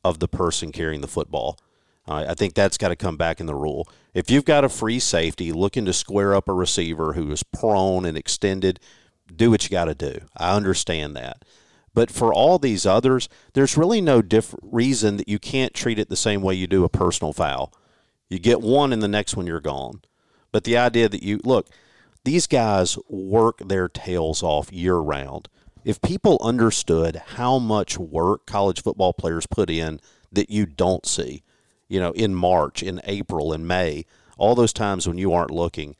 of 0.04 0.18
the 0.18 0.28
person 0.28 0.72
carrying 0.72 1.00
the 1.00 1.08
football. 1.08 1.58
Uh, 2.06 2.26
I 2.28 2.34
think 2.34 2.54
that's 2.54 2.78
got 2.78 2.88
to 2.88 2.96
come 2.96 3.16
back 3.16 3.40
in 3.40 3.46
the 3.46 3.54
rule. 3.54 3.88
If 4.12 4.30
you've 4.30 4.44
got 4.44 4.64
a 4.64 4.68
free 4.68 4.98
safety 4.98 5.52
looking 5.52 5.84
to 5.84 5.92
square 5.92 6.34
up 6.34 6.48
a 6.48 6.52
receiver 6.52 7.12
who 7.12 7.30
is 7.30 7.42
prone 7.44 8.04
and 8.04 8.18
extended, 8.18 8.80
do 9.34 9.50
what 9.50 9.64
you 9.64 9.70
got 9.70 9.84
to 9.84 9.94
do. 9.94 10.18
I 10.36 10.54
understand 10.56 11.16
that. 11.16 11.44
But 11.94 12.10
for 12.10 12.32
all 12.32 12.58
these 12.58 12.86
others, 12.86 13.28
there's 13.52 13.76
really 13.76 14.00
no 14.00 14.22
diff- 14.22 14.54
reason 14.62 15.16
that 15.18 15.28
you 15.28 15.38
can't 15.38 15.74
treat 15.74 15.98
it 15.98 16.08
the 16.08 16.16
same 16.16 16.42
way 16.42 16.54
you 16.54 16.66
do 16.66 16.84
a 16.84 16.88
personal 16.88 17.32
foul. 17.32 17.72
You 18.28 18.38
get 18.38 18.62
one, 18.62 18.92
and 18.92 19.02
the 19.02 19.08
next 19.08 19.36
one 19.36 19.46
you're 19.46 19.60
gone. 19.60 20.00
But 20.52 20.64
the 20.64 20.76
idea 20.76 21.08
that 21.08 21.22
you 21.22 21.40
look, 21.44 21.68
these 22.24 22.46
guys 22.46 22.98
work 23.08 23.58
their 23.58 23.88
tails 23.88 24.42
off 24.42 24.72
year 24.72 24.96
round 24.96 25.48
if 25.84 26.00
people 26.00 26.38
understood 26.40 27.22
how 27.34 27.58
much 27.58 27.98
work 27.98 28.46
college 28.46 28.82
football 28.82 29.12
players 29.12 29.46
put 29.46 29.68
in 29.68 30.00
that 30.30 30.50
you 30.50 30.64
don't 30.66 31.06
see, 31.06 31.42
you 31.88 31.98
know, 32.00 32.12
in 32.12 32.34
March, 32.34 32.82
in 32.82 33.00
April, 33.04 33.52
in 33.52 33.66
May, 33.66 34.06
all 34.38 34.54
those 34.54 34.72
times 34.72 35.06
when 35.06 35.18
you 35.18 35.32
aren't 35.32 35.50
looking, 35.50 35.96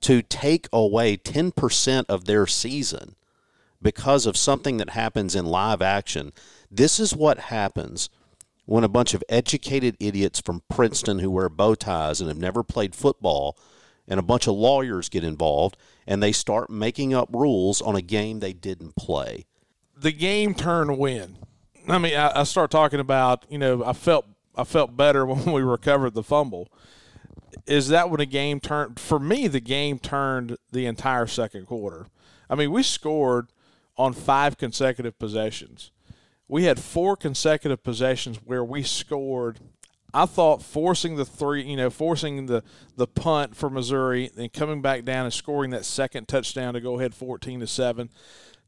to 0.00 0.22
take 0.22 0.68
away 0.72 1.16
10% 1.16 2.04
of 2.08 2.24
their 2.24 2.46
season 2.46 3.14
because 3.82 4.26
of 4.26 4.36
something 4.36 4.78
that 4.78 4.90
happens 4.90 5.34
in 5.34 5.46
live 5.46 5.80
action, 5.80 6.32
this 6.70 6.98
is 6.98 7.14
what 7.14 7.38
happens 7.38 8.10
when 8.66 8.84
a 8.84 8.88
bunch 8.88 9.14
of 9.14 9.24
educated 9.28 9.96
idiots 10.00 10.40
from 10.40 10.62
Princeton 10.68 11.20
who 11.20 11.30
wear 11.30 11.48
bow 11.48 11.74
ties 11.74 12.20
and 12.20 12.28
have 12.28 12.38
never 12.38 12.62
played 12.62 12.94
football 12.94 13.56
and 14.10 14.18
a 14.18 14.22
bunch 14.22 14.48
of 14.48 14.54
lawyers 14.54 15.08
get 15.08 15.24
involved 15.24 15.76
and 16.06 16.22
they 16.22 16.32
start 16.32 16.68
making 16.68 17.14
up 17.14 17.28
rules 17.32 17.80
on 17.80 17.94
a 17.94 18.02
game 18.02 18.40
they 18.40 18.52
didn't 18.52 18.96
play. 18.96 19.46
The 19.96 20.12
game 20.12 20.52
turned 20.54 20.98
when? 20.98 21.38
I 21.88 21.98
mean, 21.98 22.16
I, 22.16 22.40
I 22.40 22.42
start 22.42 22.70
talking 22.70 23.00
about, 23.00 23.46
you 23.48 23.58
know, 23.58 23.84
I 23.84 23.92
felt 23.92 24.26
I 24.56 24.64
felt 24.64 24.96
better 24.96 25.24
when 25.26 25.52
we 25.52 25.62
recovered 25.62 26.14
the 26.14 26.24
fumble. 26.24 26.68
Is 27.66 27.88
that 27.88 28.10
when 28.10 28.20
a 28.20 28.26
game 28.26 28.60
turned? 28.60 28.98
For 28.98 29.18
me, 29.18 29.46
the 29.46 29.60
game 29.60 29.98
turned 29.98 30.56
the 30.72 30.86
entire 30.86 31.26
second 31.26 31.66
quarter. 31.66 32.06
I 32.48 32.56
mean, 32.56 32.72
we 32.72 32.82
scored 32.82 33.52
on 33.96 34.12
five 34.12 34.58
consecutive 34.58 35.18
possessions. 35.18 35.92
We 36.48 36.64
had 36.64 36.80
four 36.80 37.16
consecutive 37.16 37.84
possessions 37.84 38.38
where 38.44 38.64
we 38.64 38.82
scored 38.82 39.60
I 40.12 40.26
thought 40.26 40.62
forcing 40.62 41.16
the 41.16 41.24
three, 41.24 41.62
you 41.62 41.76
know, 41.76 41.90
forcing 41.90 42.46
the 42.46 42.62
the 42.96 43.06
punt 43.06 43.56
for 43.56 43.70
Missouri 43.70 44.30
and 44.36 44.52
coming 44.52 44.82
back 44.82 45.04
down 45.04 45.24
and 45.24 45.32
scoring 45.34 45.70
that 45.70 45.84
second 45.84 46.28
touchdown 46.28 46.74
to 46.74 46.80
go 46.80 46.98
ahead 46.98 47.14
14 47.14 47.60
to 47.60 47.66
7. 47.66 48.10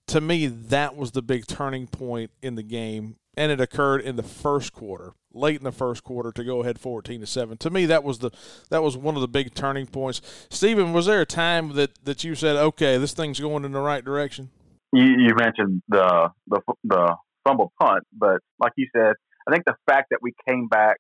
to 0.06 0.20
me, 0.20 0.46
that 0.46 0.96
was 0.96 1.12
the 1.12 1.22
big 1.22 1.46
turning 1.46 1.86
point 1.86 2.30
in 2.42 2.54
the 2.54 2.62
game, 2.62 3.16
and 3.36 3.52
it 3.52 3.60
occurred 3.60 4.00
in 4.00 4.16
the 4.16 4.22
first 4.22 4.72
quarter, 4.72 5.12
late 5.32 5.56
in 5.56 5.64
the 5.64 5.72
first 5.72 6.02
quarter, 6.04 6.32
to 6.32 6.44
go 6.44 6.60
ahead 6.62 6.78
fourteen 6.78 7.20
to 7.20 7.26
seven. 7.26 7.56
To 7.58 7.70
me, 7.70 7.86
that 7.86 8.04
was 8.04 8.18
the 8.18 8.30
that 8.70 8.82
was 8.82 8.96
one 8.96 9.14
of 9.14 9.20
the 9.20 9.28
big 9.28 9.54
turning 9.54 9.86
points. 9.86 10.20
Stephen, 10.50 10.92
was 10.92 11.06
there 11.06 11.20
a 11.20 11.26
time 11.26 11.74
that 11.74 12.04
that 12.04 12.24
you 12.24 12.34
said, 12.34 12.56
"Okay, 12.56 12.98
this 12.98 13.14
thing's 13.14 13.40
going 13.40 13.64
in 13.64 13.72
the 13.72 13.80
right 13.80 14.04
direction"? 14.04 14.50
You, 14.92 15.04
you 15.04 15.34
mentioned 15.34 15.82
the 15.88 16.30
the 16.48 16.60
the 16.84 17.16
fumble 17.44 17.72
punt, 17.80 18.04
but 18.12 18.38
like 18.58 18.72
you 18.76 18.88
said, 18.94 19.14
I 19.48 19.52
think 19.52 19.64
the 19.64 19.76
fact 19.88 20.08
that 20.10 20.18
we 20.20 20.32
came 20.48 20.68
back 20.68 20.98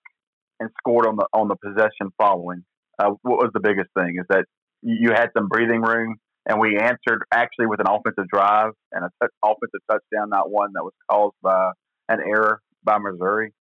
and 0.62 0.70
scored 0.78 1.06
on 1.06 1.16
the 1.16 1.26
on 1.32 1.48
the 1.48 1.56
possession 1.56 2.12
following, 2.16 2.64
uh, 2.98 3.10
what 3.22 3.38
was 3.38 3.50
the 3.52 3.60
biggest 3.60 3.90
thing 3.98 4.16
is 4.18 4.26
that 4.28 4.44
you 4.82 5.10
had 5.10 5.28
some 5.36 5.48
breathing 5.48 5.82
room 5.82 6.16
and 6.46 6.58
we 6.60 6.78
answered 6.78 7.22
actually 7.32 7.66
with 7.66 7.80
an 7.80 7.86
offensive 7.88 8.28
drive 8.32 8.72
and 8.90 9.04
a 9.04 9.10
t- 9.22 9.30
offensive 9.42 9.80
touchdown, 9.90 10.30
not 10.30 10.50
one 10.50 10.70
that 10.74 10.82
was 10.82 10.92
caused 11.10 11.36
by 11.42 11.72
an 12.08 12.20
error 12.20 12.60
by 12.84 12.98
Missouri. 12.98 13.52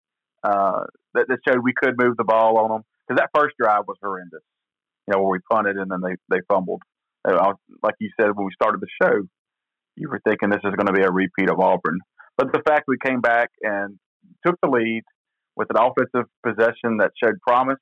Uh, 0.44 0.86
that, 1.14 1.26
that 1.28 1.38
showed 1.48 1.60
we 1.64 1.74
could 1.76 1.94
move 1.98 2.18
the 2.18 2.24
ball 2.24 2.58
on 2.58 2.70
them 2.72 2.82
because 3.08 3.20
that 3.20 3.30
first 3.40 3.56
drive 3.60 3.84
was 3.88 3.98
horrendous. 4.02 4.42
You 5.08 5.14
know, 5.14 5.22
where 5.22 5.32
we 5.32 5.40
punted 5.52 5.78
and 5.78 5.92
then 5.92 6.02
they 6.02 6.16
they 6.30 6.42
fumbled. 6.48 6.82
Uh, 7.28 7.54
like 7.84 7.96
you 8.00 8.10
said 8.20 8.30
when 8.34 8.46
we 8.46 8.52
started 8.54 8.82
the 8.82 8.88
show, 9.02 9.22
you 9.96 10.10
were 10.10 10.22
thinking 10.28 10.50
this 10.50 10.62
is 10.64 10.76
going 10.76 10.88
to 10.88 10.94
be 10.94 11.04
a 11.04 11.12
repeat 11.12 11.50
of 11.50 11.60
Auburn. 11.60 12.00
But 12.38 12.52
the 12.52 12.62
fact 12.66 12.86
we 12.88 12.98
came 13.04 13.22
back 13.22 13.50
and 13.62 14.00
took 14.46 14.56
the 14.64 14.70
lead 14.70 15.04
with 15.56 15.68
an 15.74 15.78
offensive 15.78 16.30
possession 16.44 16.98
that 16.98 17.12
showed 17.22 17.40
promise, 17.46 17.80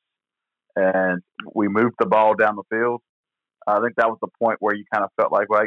and 0.76 1.22
we 1.54 1.68
moved 1.68 1.96
the 2.00 2.06
ball 2.06 2.36
down 2.36 2.56
the 2.56 2.64
field 2.70 3.02
I 3.70 3.80
think 3.82 3.96
that 3.98 4.10
was 4.10 4.18
the 4.22 4.30
point 4.42 4.58
where 4.60 4.76
you 4.76 4.84
kind 4.92 5.04
of 5.04 5.12
felt 5.20 5.32
like, 5.32 5.50
well, 5.50 5.64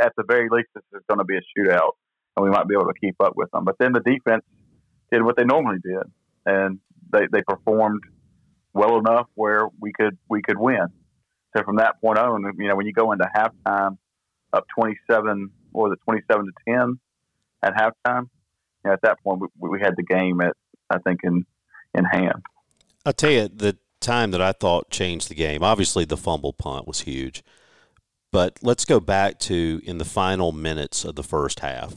at 0.00 0.12
the 0.16 0.24
very 0.28 0.48
least, 0.50 0.68
this 0.74 0.84
is 0.92 1.02
going 1.08 1.18
to 1.18 1.24
be 1.24 1.36
a 1.36 1.40
shootout, 1.40 1.92
and 2.36 2.44
we 2.44 2.50
might 2.50 2.68
be 2.68 2.74
able 2.74 2.92
to 2.92 2.98
keep 3.00 3.16
up 3.20 3.34
with 3.36 3.50
them. 3.52 3.64
But 3.64 3.76
then 3.78 3.92
the 3.92 4.00
defense 4.00 4.44
did 5.10 5.22
what 5.22 5.36
they 5.36 5.44
normally 5.44 5.78
did, 5.82 6.02
and 6.44 6.78
they, 7.12 7.26
they 7.32 7.42
performed 7.42 8.02
well 8.72 8.98
enough 8.98 9.26
where 9.34 9.66
we 9.80 9.92
could 9.92 10.16
we 10.28 10.42
could 10.42 10.58
win. 10.58 10.86
So 11.56 11.64
from 11.64 11.76
that 11.76 12.00
point 12.00 12.18
on, 12.18 12.42
you 12.58 12.68
know, 12.68 12.76
when 12.76 12.86
you 12.86 12.92
go 12.92 13.12
into 13.12 13.26
halftime 13.34 13.96
up 14.52 14.64
twenty 14.76 14.96
seven 15.10 15.50
or 15.72 15.88
the 15.88 15.96
twenty 16.04 16.20
seven 16.30 16.46
to 16.46 16.52
ten 16.68 17.00
at 17.62 17.74
halftime, 17.74 18.24
you 18.84 18.86
know, 18.86 18.92
at 18.92 19.02
that 19.02 19.18
point 19.24 19.42
we, 19.58 19.70
we 19.70 19.80
had 19.80 19.94
the 19.96 20.04
game 20.04 20.40
at 20.40 20.54
I 20.90 20.98
think 20.98 21.20
in 21.22 21.44
in 21.94 22.04
hand. 22.04 22.42
I'll 23.04 23.12
tell 23.12 23.30
you 23.30 23.48
the 23.48 23.76
time 24.00 24.30
that 24.30 24.42
I 24.42 24.52
thought 24.52 24.90
changed 24.90 25.28
the 25.28 25.34
game. 25.34 25.62
Obviously, 25.62 26.04
the 26.04 26.16
fumble 26.16 26.52
punt 26.52 26.86
was 26.86 27.00
huge. 27.00 27.42
But 28.32 28.58
let's 28.62 28.84
go 28.84 29.00
back 29.00 29.38
to 29.40 29.80
in 29.84 29.98
the 29.98 30.04
final 30.04 30.52
minutes 30.52 31.04
of 31.04 31.16
the 31.16 31.22
first 31.22 31.60
half. 31.60 31.96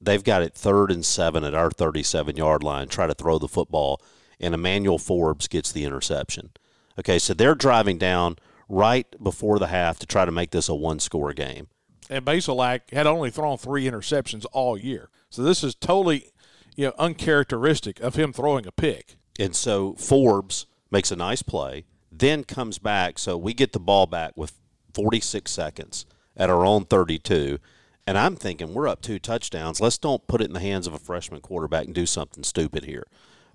They've 0.00 0.24
got 0.24 0.42
it 0.42 0.54
third 0.54 0.90
and 0.90 1.04
seven 1.04 1.44
at 1.44 1.54
our 1.54 1.70
37 1.70 2.36
yard 2.36 2.62
line, 2.62 2.88
try 2.88 3.06
to 3.06 3.14
throw 3.14 3.38
the 3.38 3.48
football, 3.48 4.00
and 4.40 4.54
Emmanuel 4.54 4.98
Forbes 4.98 5.48
gets 5.48 5.72
the 5.72 5.84
interception. 5.84 6.50
Okay, 6.98 7.18
so 7.18 7.34
they're 7.34 7.54
driving 7.54 7.98
down 7.98 8.36
right 8.68 9.06
before 9.22 9.58
the 9.58 9.66
half 9.66 9.98
to 9.98 10.06
try 10.06 10.24
to 10.24 10.32
make 10.32 10.50
this 10.50 10.68
a 10.68 10.74
one 10.74 11.00
score 11.00 11.32
game. 11.32 11.68
And 12.08 12.24
Bazelak 12.24 12.92
had 12.92 13.06
only 13.06 13.30
thrown 13.30 13.58
three 13.58 13.84
interceptions 13.84 14.46
all 14.52 14.78
year. 14.78 15.10
So 15.30 15.42
this 15.42 15.62
is 15.62 15.74
totally 15.74 16.30
you 16.78 16.86
know, 16.86 16.94
uncharacteristic 16.96 17.98
of 17.98 18.14
him 18.14 18.32
throwing 18.32 18.64
a 18.64 18.70
pick. 18.70 19.16
And 19.36 19.56
so 19.56 19.94
Forbes 19.94 20.66
makes 20.92 21.10
a 21.10 21.16
nice 21.16 21.42
play, 21.42 21.84
then 22.12 22.44
comes 22.44 22.78
back. 22.78 23.18
So 23.18 23.36
we 23.36 23.52
get 23.52 23.72
the 23.72 23.80
ball 23.80 24.06
back 24.06 24.34
with 24.36 24.52
46 24.94 25.50
seconds 25.50 26.06
at 26.36 26.50
our 26.50 26.64
own 26.64 26.84
32. 26.84 27.58
And 28.06 28.16
I'm 28.16 28.36
thinking 28.36 28.74
we're 28.74 28.86
up 28.86 29.02
two 29.02 29.18
touchdowns. 29.18 29.80
Let's 29.80 29.98
don't 29.98 30.24
put 30.28 30.40
it 30.40 30.44
in 30.46 30.52
the 30.52 30.60
hands 30.60 30.86
of 30.86 30.94
a 30.94 31.00
freshman 31.00 31.40
quarterback 31.40 31.86
and 31.86 31.94
do 31.94 32.06
something 32.06 32.44
stupid 32.44 32.84
here. 32.84 33.08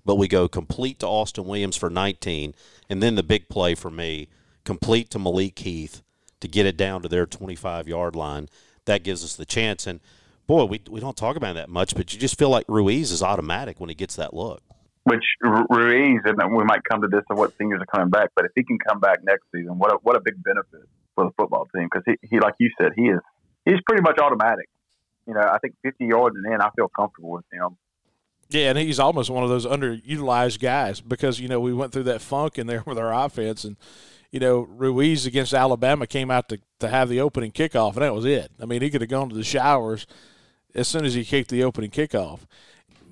But 0.04 0.16
we 0.16 0.28
go 0.28 0.46
complete 0.46 0.98
to 0.98 1.06
Austin 1.06 1.46
Williams 1.46 1.78
for 1.78 1.88
19, 1.88 2.54
and 2.90 3.02
then 3.02 3.14
the 3.14 3.22
big 3.22 3.48
play 3.48 3.74
for 3.74 3.90
me, 3.90 4.28
complete 4.64 5.08
to 5.10 5.18
Malik 5.18 5.58
Heath 5.60 6.02
to 6.40 6.46
get 6.46 6.66
it 6.66 6.76
down 6.76 7.00
to 7.00 7.08
their 7.08 7.24
25 7.24 7.88
yard 7.88 8.14
line. 8.14 8.50
That 8.84 9.02
gives 9.02 9.24
us 9.24 9.34
the 9.34 9.46
chance. 9.46 9.86
And 9.86 10.00
boy, 10.46 10.64
we, 10.64 10.80
we 10.88 11.00
don't 11.00 11.16
talk 11.16 11.36
about 11.36 11.54
that 11.54 11.68
much, 11.68 11.94
but 11.94 12.12
you 12.12 12.18
just 12.18 12.38
feel 12.38 12.50
like 12.50 12.64
Ruiz 12.68 13.10
is 13.10 13.22
automatic 13.22 13.80
when 13.80 13.88
he 13.88 13.94
gets 13.94 14.16
that 14.16 14.34
look 14.34 14.62
which 15.04 15.24
Ruiz, 15.42 16.20
and 16.24 16.56
we 16.56 16.64
might 16.64 16.82
come 16.90 17.02
to 17.02 17.08
this 17.08 17.22
of 17.30 17.38
what 17.38 17.52
seniors 17.58 17.80
are 17.82 17.86
coming 17.86 18.10
back, 18.10 18.30
but 18.34 18.46
if 18.46 18.52
he 18.54 18.64
can 18.64 18.78
come 18.78 19.00
back 19.00 19.22
next 19.22 19.44
season, 19.54 19.78
what 19.78 19.92
a, 19.92 19.96
what 20.02 20.16
a 20.16 20.20
big 20.20 20.42
benefit 20.42 20.88
for 21.14 21.24
the 21.24 21.30
football 21.36 21.68
team 21.74 21.88
because 21.92 22.02
he, 22.06 22.28
he, 22.28 22.40
like 22.40 22.54
you 22.58 22.70
said, 22.80 22.92
he 22.96 23.02
is 23.02 23.20
he's 23.64 23.80
pretty 23.86 24.02
much 24.02 24.18
automatic. 24.18 24.68
You 25.26 25.34
know, 25.34 25.40
I 25.40 25.58
think 25.58 25.74
50 25.82 26.06
yards 26.06 26.36
and 26.36 26.52
in, 26.52 26.60
I 26.60 26.70
feel 26.76 26.88
comfortable 26.88 27.30
with 27.30 27.44
him. 27.52 27.76
Yeah, 28.50 28.70
and 28.70 28.78
he's 28.78 28.98
almost 28.98 29.30
one 29.30 29.42
of 29.42 29.50
those 29.50 29.66
underutilized 29.66 30.60
guys 30.60 31.00
because 31.00 31.38
you 31.40 31.48
know 31.48 31.60
we 31.60 31.72
went 31.72 31.92
through 31.92 32.04
that 32.04 32.20
funk 32.20 32.58
in 32.58 32.66
there 32.66 32.82
with 32.86 32.98
our 32.98 33.12
offense, 33.12 33.64
and 33.64 33.76
you 34.30 34.40
know 34.40 34.60
Ruiz 34.60 35.26
against 35.26 35.52
Alabama 35.52 36.06
came 36.06 36.30
out 36.30 36.48
to 36.48 36.60
to 36.80 36.88
have 36.88 37.10
the 37.10 37.20
opening 37.20 37.52
kickoff, 37.52 37.94
and 37.94 38.02
that 38.02 38.14
was 38.14 38.24
it. 38.24 38.50
I 38.60 38.64
mean, 38.64 38.80
he 38.80 38.90
could 38.90 39.02
have 39.02 39.10
gone 39.10 39.28
to 39.28 39.34
the 39.34 39.44
showers 39.44 40.06
as 40.74 40.88
soon 40.88 41.04
as 41.04 41.14
he 41.14 41.24
kicked 41.24 41.50
the 41.50 41.62
opening 41.62 41.90
kickoff 41.90 42.40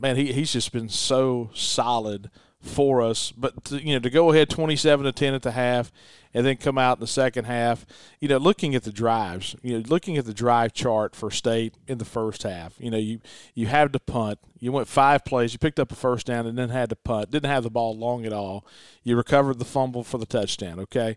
man, 0.02 0.16
he, 0.16 0.33
he's 0.33 0.52
just 0.52 0.73
been 0.73 0.88
so 0.88 1.49
solid 1.54 2.28
for 2.61 3.00
us. 3.00 3.33
But 3.33 3.64
to, 3.66 3.83
you 3.83 3.95
know, 3.95 4.00
to 4.00 4.11
go 4.11 4.33
ahead 4.33 4.50
twenty 4.50 4.76
seven 4.76 5.07
to 5.07 5.12
ten 5.12 5.33
at 5.33 5.42
the 5.42 5.52
half, 5.52 5.92
and 6.35 6.45
then 6.45 6.57
come 6.57 6.76
out 6.76 6.99
in 6.99 7.00
the 7.00 7.07
second 7.07 7.45
half, 7.45 7.87
you 8.21 8.28
know, 8.28 8.37
looking 8.37 8.75
at 8.75 8.83
the 8.83 8.92
drives, 8.92 9.57
you 9.62 9.78
know, 9.78 9.85
looking 9.87 10.19
at 10.19 10.26
the 10.26 10.35
drive 10.35 10.73
chart 10.73 11.14
for 11.14 11.31
State 11.31 11.75
in 11.87 11.99
the 11.99 12.04
first 12.04 12.42
half, 12.42 12.75
you 12.78 12.90
know, 12.90 12.99
you 12.99 13.21
you 13.54 13.69
had 13.69 13.92
to 13.92 14.00
punt. 14.00 14.38
You 14.59 14.73
went 14.73 14.88
five 14.88 15.25
plays, 15.25 15.52
you 15.52 15.59
picked 15.59 15.81
up 15.81 15.92
a 15.92 15.97
first 15.97 16.26
down, 16.26 16.47
and 16.47 16.59
then 16.59 16.69
had 16.69 16.90
to 16.90 16.97
punt. 16.97 17.31
Didn't 17.31 17.50
have 17.50 17.62
the 17.62 17.71
ball 17.71 17.97
long 17.97 18.26
at 18.26 18.33
all. 18.33 18.66
You 19.02 19.16
recovered 19.16 19.59
the 19.59 19.64
fumble 19.64 20.04
for 20.04 20.19
the 20.19 20.26
touchdown. 20.26 20.78
Okay. 20.81 21.16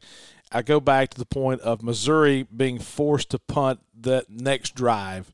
I 0.52 0.62
go 0.62 0.80
back 0.80 1.10
to 1.10 1.18
the 1.18 1.26
point 1.26 1.62
of 1.62 1.82
Missouri 1.82 2.48
being 2.56 2.80
forced 2.80 3.32
to 3.32 3.40
punt 3.40 3.80
that 4.00 4.30
next 4.30 4.76
drive 4.76 5.34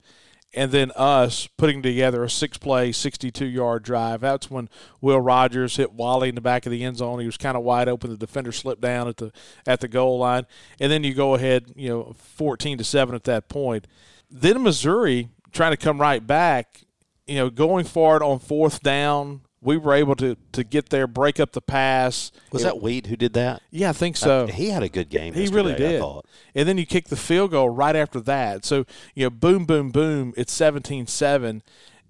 and 0.54 0.72
then 0.72 0.92
us 0.96 1.48
putting 1.58 1.82
together 1.82 2.24
a 2.24 2.30
six 2.30 2.58
play, 2.58 2.92
62 2.92 3.46
yard 3.46 3.84
drive. 3.84 4.22
That's 4.22 4.52
when 4.52 4.70
Will 5.00 5.22
Rogers 5.22 5.78
hit 5.78 5.94
Walley 5.94 6.30
in 6.30 6.36
the 6.36 6.42
back 6.42 6.66
of 6.66 6.72
the 6.72 6.84
end 6.84 6.98
zone. 6.98 7.20
He 7.20 7.26
was 7.26 7.38
kind 7.38 7.56
of 7.56 7.64
wide 7.64 7.88
open. 7.88 8.10
The 8.10 8.18
defender 8.18 8.52
slipped 8.52 8.82
down 8.82 9.08
at 9.08 9.18
the 9.18 9.32
at 9.66 9.80
the 9.80 9.88
goal 9.88 10.20
line, 10.20 10.46
and 10.80 10.92
then 10.92 11.04
you 11.04 11.14
go 11.14 11.36
ahead, 11.36 11.72
you 11.76 11.90
know, 11.90 12.16
14 12.18 12.78
to 12.78 12.84
seven 12.84 13.16
at 13.16 13.24
that 13.26 13.50
point. 13.50 13.88
Then 14.30 14.62
Missouri 14.64 15.30
trying 15.52 15.72
to 15.72 15.78
come 15.78 16.00
right 16.00 16.26
back, 16.26 16.82
you 17.28 17.36
know, 17.36 17.50
going 17.50 17.86
forward 17.86 18.24
on 18.24 18.40
fourth 18.40 18.82
down 18.82 19.42
we 19.62 19.78
were 19.78 19.94
able 19.94 20.16
to 20.16 20.36
to 20.54 20.64
get 20.64 20.90
there, 20.90 21.08
break 21.08 21.40
up 21.40 21.52
the 21.52 21.62
pass. 21.62 22.32
Was 22.52 22.64
it, 22.64 22.66
that 22.66 22.82
Wheat 22.82 23.08
who 23.08 23.16
did 23.16 23.34
that? 23.34 23.62
Yeah, 23.70 23.90
I 23.90 23.94
think 23.94 24.18
so. 24.18 24.48
he 24.48 24.70
had 24.70 24.84
a 24.84 24.90
good 24.90 25.10
game. 25.10 25.34
He 25.34 25.48
really 25.48 25.76
did. 25.76 26.04
And 26.56 26.68
then 26.68 26.78
you 26.78 26.86
kick 26.86 27.08
the 27.08 27.16
field 27.16 27.52
goal 27.52 27.70
right 27.70 27.96
after 27.96 28.20
that. 28.22 28.66
So 28.66 28.86
you 29.14 29.26
know, 29.26 29.30
boom, 29.30 29.66
boom, 29.66 29.92
boom. 29.92 30.34
It's 30.36 30.54
17-7, 30.58 31.62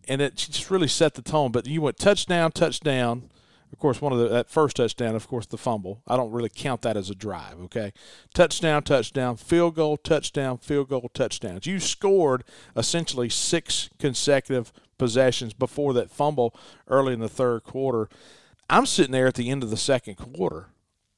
and 0.08 0.22
it 0.22 0.36
just 0.36 0.72
really 0.72 0.88
set 0.88 1.16
the 1.16 1.22
tone. 1.22 1.52
But 1.52 1.68
you 1.68 1.82
went 1.82 1.98
touchdown, 1.98 2.52
touchdown. 2.52 3.30
Of 3.72 3.80
course, 3.80 4.02
one 4.02 4.12
of 4.12 4.20
the 4.20 4.28
that 4.28 4.50
first 4.50 4.76
touchdown, 4.76 5.16
of 5.16 5.28
course, 5.28 5.46
the 5.46 5.58
fumble. 5.58 6.02
I 6.08 6.18
don't 6.18 6.32
really 6.32 6.50
count 6.50 6.82
that 6.82 6.98
as 6.98 7.10
a 7.10 7.16
drive. 7.16 7.60
Okay, 7.66 7.94
touchdown, 8.34 8.84
touchdown, 8.84 9.38
field 9.38 9.76
goal, 9.76 9.98
touchdown, 9.98 10.58
field 10.58 10.90
goal, 10.90 11.10
touchdowns. 11.14 11.66
You 11.66 11.80
scored 11.80 12.44
essentially 12.76 13.30
six 13.30 13.90
consecutive 13.98 14.74
possessions 14.98 15.54
before 15.54 15.94
that 15.94 16.12
fumble 16.12 16.54
early 16.88 17.14
in 17.14 17.20
the 17.20 17.30
third 17.30 17.64
quarter. 17.64 18.10
I'm 18.70 18.86
sitting 18.86 19.14
there 19.14 19.28
at 19.28 19.36
the 19.36 19.50
end 19.50 19.64
of 19.64 19.70
the 19.70 19.78
second 19.78 20.16
quarter 20.16 20.68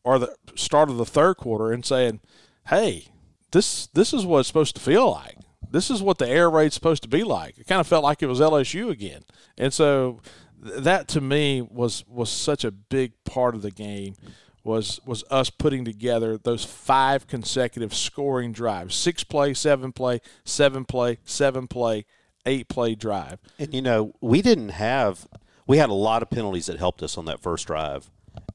or 0.03 0.19
the 0.19 0.35
start 0.55 0.89
of 0.89 0.97
the 0.97 1.05
third 1.05 1.35
quarter 1.35 1.71
and 1.71 1.85
saying, 1.85 2.19
"Hey, 2.67 3.07
this 3.51 3.87
this 3.87 4.13
is 4.13 4.25
what 4.25 4.39
it's 4.39 4.47
supposed 4.47 4.75
to 4.75 4.81
feel 4.81 5.11
like. 5.11 5.37
This 5.69 5.89
is 5.89 6.03
what 6.03 6.19
the 6.19 6.29
air 6.29 6.49
raid's 6.49 6.75
supposed 6.75 7.03
to 7.03 7.09
be 7.09 7.23
like." 7.23 7.57
It 7.57 7.67
kind 7.67 7.81
of 7.81 7.87
felt 7.87 8.03
like 8.03 8.21
it 8.21 8.27
was 8.27 8.39
LSU 8.39 8.89
again, 8.89 9.23
and 9.57 9.73
so 9.73 10.21
that 10.63 11.07
to 11.09 11.21
me 11.21 11.61
was 11.61 12.05
was 12.07 12.29
such 12.29 12.63
a 12.63 12.71
big 12.71 13.13
part 13.25 13.55
of 13.55 13.61
the 13.61 13.71
game 13.71 14.15
was 14.63 14.99
was 15.05 15.23
us 15.29 15.49
putting 15.49 15.83
together 15.83 16.37
those 16.37 16.63
five 16.63 17.27
consecutive 17.27 17.93
scoring 17.93 18.51
drives 18.51 18.95
six 18.95 19.23
play 19.23 19.53
seven 19.53 19.91
play 19.91 20.21
seven 20.45 20.85
play 20.85 21.17
seven 21.25 21.67
play 21.67 22.05
eight 22.45 22.67
play 22.67 22.95
drive. 22.95 23.39
And 23.59 23.73
you 23.73 23.81
know, 23.81 24.13
we 24.21 24.41
didn't 24.41 24.69
have 24.69 25.27
we 25.67 25.77
had 25.77 25.89
a 25.89 25.93
lot 25.93 26.21
of 26.21 26.29
penalties 26.29 26.65
that 26.67 26.77
helped 26.77 27.03
us 27.03 27.17
on 27.17 27.25
that 27.25 27.41
first 27.41 27.67
drive 27.67 28.09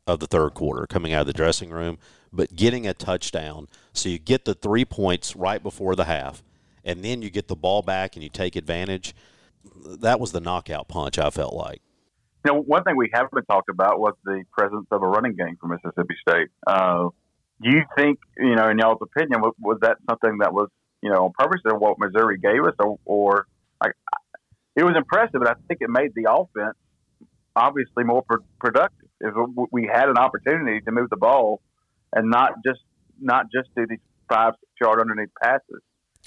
of 0.07 0.21
the 0.21 0.27
third 0.27 0.55
quarter 0.55 0.87
coming 0.87 1.13
out 1.13 1.23
of 1.23 1.27
the 1.27 1.33
dressing 1.33 1.71
room, 1.71 1.99
but 2.33 2.57
getting 2.57 2.87
a 2.87 2.95
touchdown, 2.95 3.69
so 3.93 4.09
you 4.09 4.19
get 4.19 4.45
the 4.45 4.55
3 4.55 4.85
points 4.85 5.37
right 5.37 5.63
before 5.63 5.95
the 5.95 6.05
half 6.05 6.43
and 6.85 7.05
then 7.05 7.23
you 7.23 7.31
get 7.31 7.49
the 7.49 7.57
ball 7.57 7.83
back 7.83 8.17
and 8.17 8.23
you 8.23 8.31
take 8.31 8.57
advantage. 8.57 9.15
That 9.87 10.19
was 10.19 10.33
the 10.33 10.41
knockout 10.41 10.89
punch 10.89 11.19
I 11.19 11.31
felt 11.31 11.55
like. 11.55 11.83
You 12.49 12.55
know, 12.55 12.63
one 12.63 12.83
thing 12.83 12.97
we 12.97 13.11
haven't 13.13 13.45
talked 13.45 13.69
about 13.69 14.01
was 14.01 14.15
the 14.25 14.43
presence 14.53 14.87
of 14.91 15.03
a 15.03 15.07
running 15.07 15.37
game 15.37 15.59
for 15.61 15.69
Mississippi 15.69 16.15
State. 16.27 16.49
Uh, 16.67 17.11
do 17.61 17.71
you 17.71 17.83
think, 17.95 18.21
you 18.39 18.55
know, 18.57 18.71
in 18.71 18.79
y'all's 18.79 19.03
opinion, 19.03 19.43
was, 19.43 19.55
was 19.61 19.79
that 19.83 19.99
something 20.09 20.39
that 20.39 20.55
was 20.55 20.71
you 21.03 21.11
know, 21.11 21.27
on 21.27 21.33
purpose 21.39 21.61
of 21.67 21.81
what 21.81 21.99
Missouri 21.99 22.39
gave 22.39 22.65
us, 22.65 22.75
or, 22.79 22.99
or 23.05 23.47
like 23.83 23.93
it 24.77 24.85
was 24.85 24.95
impressive, 24.97 25.41
but 25.41 25.49
I 25.49 25.55
think 25.69 25.81
it 25.81 25.91
made 25.91 26.13
the 26.15 26.31
offense 26.31 26.77
obviously 27.55 28.05
more 28.05 28.23
pro- 28.23 28.45
productive. 28.61 29.09
If 29.21 29.35
we 29.73 29.91
had 29.93 30.09
an 30.09 30.17
opportunity 30.17 30.81
to 30.81 30.93
move 30.93 31.11
the 31.11 31.17
ball 31.17 31.61
and 32.13 32.31
not 32.31 32.53
just 32.65 32.81
not 33.21 33.47
just 33.53 33.69
do 33.77 33.87
these 33.89 33.99
five 34.29 34.55
six 34.61 34.73
yard 34.81 35.01
underneath 35.01 35.31
passes, 35.43 35.83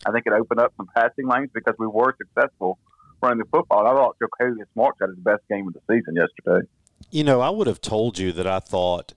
I 0.06 0.12
think 0.12 0.26
it 0.26 0.34
opened 0.34 0.60
up 0.60 0.74
some 0.78 0.88
passing 0.96 1.28
lanes 1.28 1.50
because 1.54 1.76
we 1.80 1.88
were 1.88 2.16
successful 2.18 2.80
the 3.22 3.46
football. 3.52 3.88
I 3.88 3.94
thought 3.94 4.18
Jo'quavious 4.20 4.68
Marks 4.76 4.98
had 5.00 5.10
his 5.10 5.20
best 5.20 5.42
game 5.50 5.68
of 5.68 5.74
the 5.74 5.82
season 5.90 6.16
yesterday. 6.16 6.68
You 7.10 7.24
know, 7.24 7.42
I 7.42 7.50
would 7.50 7.68
have 7.68 7.82
told 7.82 8.18
you 8.18 8.32
that 8.34 8.48
I 8.48 8.60
thought 8.60 9.14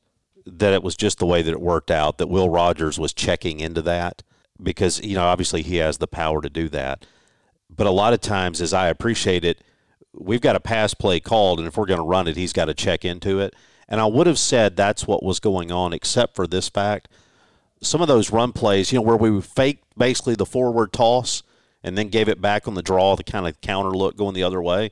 that 0.46 0.72
it 0.72 0.82
was 0.82 0.96
just 0.96 1.18
the 1.18 1.26
way 1.26 1.42
that 1.42 1.50
it 1.50 1.60
worked 1.60 1.90
out, 1.90 2.18
that 2.18 2.28
Will 2.28 2.50
Rogers 2.50 2.98
was 2.98 3.12
checking 3.12 3.60
into 3.60 3.82
that 3.82 4.22
because, 4.62 5.00
you 5.02 5.14
know, 5.14 5.24
obviously 5.24 5.62
he 5.62 5.76
has 5.76 5.98
the 5.98 6.06
power 6.06 6.40
to 6.42 6.50
do 6.50 6.68
that. 6.70 7.06
But 7.74 7.86
a 7.86 7.90
lot 7.90 8.12
of 8.12 8.20
times, 8.20 8.60
as 8.60 8.72
I 8.72 8.88
appreciate 8.88 9.44
it, 9.44 9.62
we've 10.12 10.40
got 10.40 10.56
a 10.56 10.60
pass 10.60 10.94
play 10.94 11.18
called, 11.20 11.58
and 11.58 11.66
if 11.66 11.76
we're 11.76 11.86
going 11.86 11.98
to 11.98 12.06
run 12.06 12.28
it, 12.28 12.36
he's 12.36 12.52
got 12.52 12.66
to 12.66 12.74
check 12.74 13.04
into 13.04 13.40
it. 13.40 13.54
And 13.88 14.00
I 14.00 14.06
would 14.06 14.26
have 14.26 14.38
said 14.38 14.76
that's 14.76 15.06
what 15.06 15.22
was 15.22 15.40
going 15.40 15.72
on, 15.72 15.92
except 15.92 16.36
for 16.36 16.46
this 16.46 16.68
fact. 16.68 17.08
Some 17.82 18.00
of 18.00 18.08
those 18.08 18.30
run 18.30 18.52
plays, 18.52 18.92
you 18.92 18.98
know, 18.98 19.02
where 19.02 19.16
we 19.16 19.40
faked 19.40 19.84
basically 19.96 20.34
the 20.34 20.46
forward 20.46 20.92
toss 20.92 21.42
and 21.84 21.96
then 21.96 22.08
gave 22.08 22.28
it 22.28 22.40
back 22.40 22.66
on 22.66 22.74
the 22.74 22.82
draw, 22.82 23.14
the 23.14 23.22
kind 23.22 23.46
of 23.46 23.60
counter 23.60 23.90
look 23.90 24.16
going 24.16 24.34
the 24.34 24.42
other 24.42 24.62
way. 24.62 24.90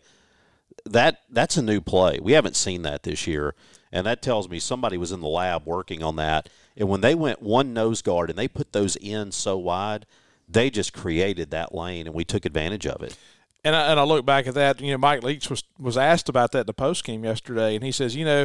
That 0.85 1.23
that's 1.31 1.57
a 1.57 1.63
new 1.63 1.81
play. 1.81 2.21
We 2.23 2.33
haven't 2.33 2.55
seen 2.55 2.83
that 2.83 3.03
this 3.03 3.27
year, 3.27 3.55
and 3.91 4.07
that 4.07 4.23
tells 4.23 4.49
me 4.49 4.61
somebody 4.61 4.97
was 4.97 5.11
in 5.11 5.21
the 5.21 5.29
lab 5.29 5.65
working 5.65 6.03
on 6.03 6.17
that. 6.17 6.49
And 6.77 6.89
when 6.89 7.01
they 7.01 7.15
went 7.15 7.43
one 7.43 7.73
nose 7.73 8.03
guard 8.03 8.31
and 8.31 8.39
they 8.39 8.49
put 8.49 8.73
those 8.73 8.97
in 8.97 9.33
so 9.33 9.57
wide, 9.57 10.07
they 10.49 10.71
just 10.71 10.93
created 10.93 11.51
that 11.51 11.75
lane, 11.75 12.07
and 12.07 12.15
we 12.15 12.25
took 12.25 12.45
advantage 12.45 12.87
of 12.87 13.03
it. 13.03 13.17
And 13.65 13.77
I, 13.77 13.93
and 13.93 14.01
I 14.01 14.03
look 14.03 14.27
back 14.27 14.47
at 14.47 14.55
that. 14.55 14.81
You 14.81 14.91
know, 14.91 14.99
Mike 14.99 15.23
Leach 15.23 15.49
was 15.49 15.65
was 15.79 15.97
asked 15.97 16.29
about 16.29 16.53
that 16.53 16.61
in 16.61 16.67
the 16.67 16.75
post 16.75 17.05
game 17.05 17.25
yesterday, 17.25 17.75
and 17.75 17.85
he 17.85 17.93
says, 17.93 18.15
you 18.15 18.25
know, 18.25 18.43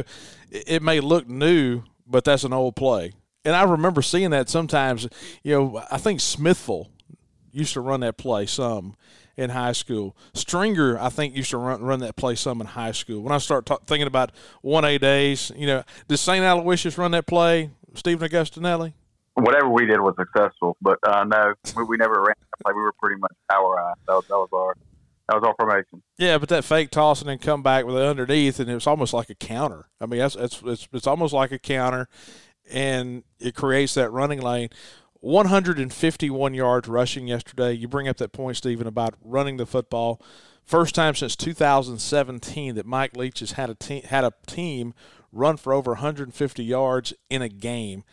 it, 0.50 0.64
it 0.66 0.82
may 0.82 1.00
look 1.00 1.28
new, 1.28 1.82
but 2.06 2.24
that's 2.24 2.44
an 2.44 2.52
old 2.52 2.76
play. 2.76 3.12
And 3.44 3.54
I 3.54 3.64
remember 3.64 4.00
seeing 4.00 4.30
that 4.30 4.48
sometimes. 4.48 5.08
You 5.42 5.54
know, 5.54 5.82
I 5.90 5.98
think 5.98 6.20
Smithville 6.20 6.88
used 7.58 7.74
to 7.74 7.80
run 7.80 8.00
that 8.00 8.16
play 8.16 8.46
some 8.46 8.94
in 9.36 9.50
high 9.50 9.72
school. 9.72 10.16
Stringer, 10.34 10.98
I 10.98 11.08
think, 11.08 11.36
used 11.36 11.50
to 11.50 11.58
run 11.58 11.82
run 11.82 12.00
that 12.00 12.16
play 12.16 12.34
some 12.34 12.60
in 12.60 12.66
high 12.66 12.92
school. 12.92 13.22
When 13.22 13.32
I 13.32 13.38
start 13.38 13.66
ta- 13.66 13.78
thinking 13.86 14.06
about 14.06 14.32
one 14.62 14.84
A 14.84 14.98
days, 14.98 15.52
you 15.56 15.66
know, 15.66 15.82
did 16.08 16.18
St. 16.18 16.44
Aloysius 16.44 16.98
run 16.98 17.10
that 17.12 17.26
play? 17.26 17.70
Stephen 17.94 18.28
Agostinelli? 18.28 18.92
Whatever 19.34 19.68
we 19.68 19.86
did 19.86 20.00
was 20.00 20.14
successful, 20.18 20.76
but 20.80 20.98
uh, 21.06 21.24
no, 21.24 21.54
we, 21.76 21.84
we 21.84 21.96
never 21.96 22.14
ran 22.14 22.34
that 22.38 22.64
play. 22.64 22.72
We 22.74 22.82
were 22.82 22.92
pretty 23.00 23.20
much 23.20 23.32
power 23.50 23.80
eye. 23.80 23.94
That 24.06 24.14
was, 24.14 24.24
that 24.28 24.34
was 24.34 24.48
our 24.52 24.76
that 25.28 25.40
was 25.40 25.44
our 25.46 25.54
formation. 25.58 26.02
Yeah, 26.16 26.38
but 26.38 26.48
that 26.48 26.64
fake 26.64 26.90
toss 26.90 27.20
and 27.20 27.28
then 27.28 27.38
come 27.38 27.62
back 27.62 27.84
with 27.84 27.96
it 27.96 28.02
underneath, 28.02 28.58
and 28.58 28.68
it 28.68 28.74
was 28.74 28.86
almost 28.86 29.12
like 29.12 29.30
a 29.30 29.34
counter. 29.34 29.88
I 30.00 30.06
mean, 30.06 30.20
that's, 30.20 30.36
it's, 30.36 30.62
it's, 30.64 30.88
it's 30.92 31.06
almost 31.06 31.34
like 31.34 31.52
a 31.52 31.58
counter, 31.58 32.08
and 32.70 33.24
it 33.38 33.54
creates 33.54 33.94
that 33.94 34.10
running 34.10 34.40
lane. 34.40 34.70
151 35.20 36.54
yards 36.54 36.88
rushing 36.88 37.26
yesterday. 37.26 37.72
You 37.72 37.88
bring 37.88 38.08
up 38.08 38.18
that 38.18 38.32
point, 38.32 38.56
Stephen, 38.56 38.86
about 38.86 39.14
running 39.22 39.56
the 39.56 39.66
football. 39.66 40.22
First 40.64 40.94
time 40.94 41.14
since 41.14 41.34
2017 41.34 42.74
that 42.74 42.86
Mike 42.86 43.16
Leach 43.16 43.40
has 43.40 43.52
had 43.52 43.70
a 43.70 43.74
team 43.74 44.02
had 44.04 44.24
a 44.24 44.32
team 44.46 44.94
run 45.32 45.56
for 45.56 45.72
over 45.72 45.92
150 45.92 46.64
yards 46.64 47.12
in 47.30 47.42
a 47.42 47.48
game. 47.48 48.04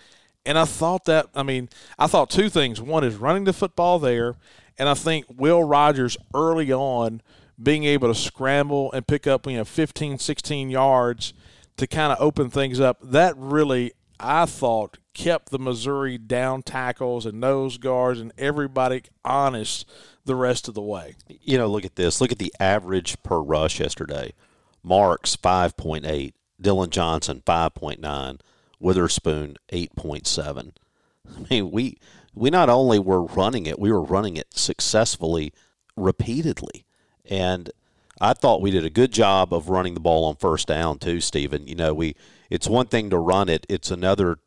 And 0.45 0.57
I 0.57 0.65
thought 0.65 1.05
that, 1.05 1.27
I 1.33 1.43
mean, 1.43 1.69
I 1.97 2.07
thought 2.07 2.29
two 2.29 2.49
things. 2.49 2.79
One 2.79 3.03
is 3.03 3.15
running 3.15 3.45
the 3.45 3.53
football 3.53 3.99
there, 3.99 4.35
and 4.77 4.87
I 4.87 4.93
think 4.93 5.25
Will 5.35 5.63
Rogers 5.63 6.17
early 6.33 6.71
on 6.71 7.21
being 7.61 7.83
able 7.83 8.07
to 8.09 8.19
scramble 8.19 8.91
and 8.91 9.07
pick 9.07 9.25
up, 9.25 9.47
you 9.47 9.57
know, 9.57 9.65
15, 9.65 10.19
16 10.19 10.69
yards 10.69 11.33
to 11.77 11.87
kind 11.87 12.13
of 12.13 12.21
open 12.21 12.49
things 12.49 12.79
up. 12.79 12.99
That 13.01 13.35
really, 13.37 13.93
I 14.19 14.45
thought, 14.45 14.97
kept 15.13 15.49
the 15.49 15.59
Missouri 15.59 16.17
down 16.17 16.61
tackles 16.61 17.25
and 17.25 17.39
nose 17.39 17.77
guards 17.77 18.19
and 18.19 18.33
everybody 18.37 19.03
honest 19.23 19.89
the 20.25 20.35
rest 20.35 20.67
of 20.67 20.73
the 20.73 20.81
way. 20.81 21.15
You 21.27 21.57
know, 21.57 21.67
look 21.67 21.85
at 21.85 21.95
this. 21.95 22.19
Look 22.21 22.31
at 22.31 22.39
the 22.39 22.53
average 22.59 23.21
per 23.23 23.39
rush 23.39 23.79
yesterday. 23.79 24.33
Marks 24.83 25.35
5.8, 25.35 26.33
Dillon 26.61 26.89
Johnson 26.89 27.41
5.9, 27.45 28.39
Witherspoon 28.79 29.57
8.7. 29.71 30.71
I 31.27 31.45
mean, 31.49 31.71
we 31.71 31.97
we 32.35 32.49
not 32.49 32.69
only 32.69 32.99
were 32.99 33.23
running 33.23 33.65
it, 33.65 33.79
we 33.79 33.91
were 33.91 34.03
running 34.03 34.37
it 34.37 34.53
successfully 34.53 35.53
repeatedly. 35.95 36.85
And 37.29 37.71
I 38.21 38.33
thought 38.33 38.61
we 38.61 38.71
did 38.71 38.85
a 38.85 38.89
good 38.89 39.11
job 39.11 39.53
of 39.53 39.69
running 39.69 39.93
the 39.93 39.99
ball 39.99 40.25
on 40.25 40.35
first 40.35 40.67
down 40.67 40.99
too, 40.99 41.21
Stephen. 41.21 41.67
You 41.67 41.75
know, 41.75 41.93
we 41.93 42.15
it's 42.49 42.67
one 42.67 42.87
thing 42.87 43.09
to 43.09 43.17
run 43.17 43.49
it, 43.49 43.65
it's 43.69 43.91
another 43.91 44.39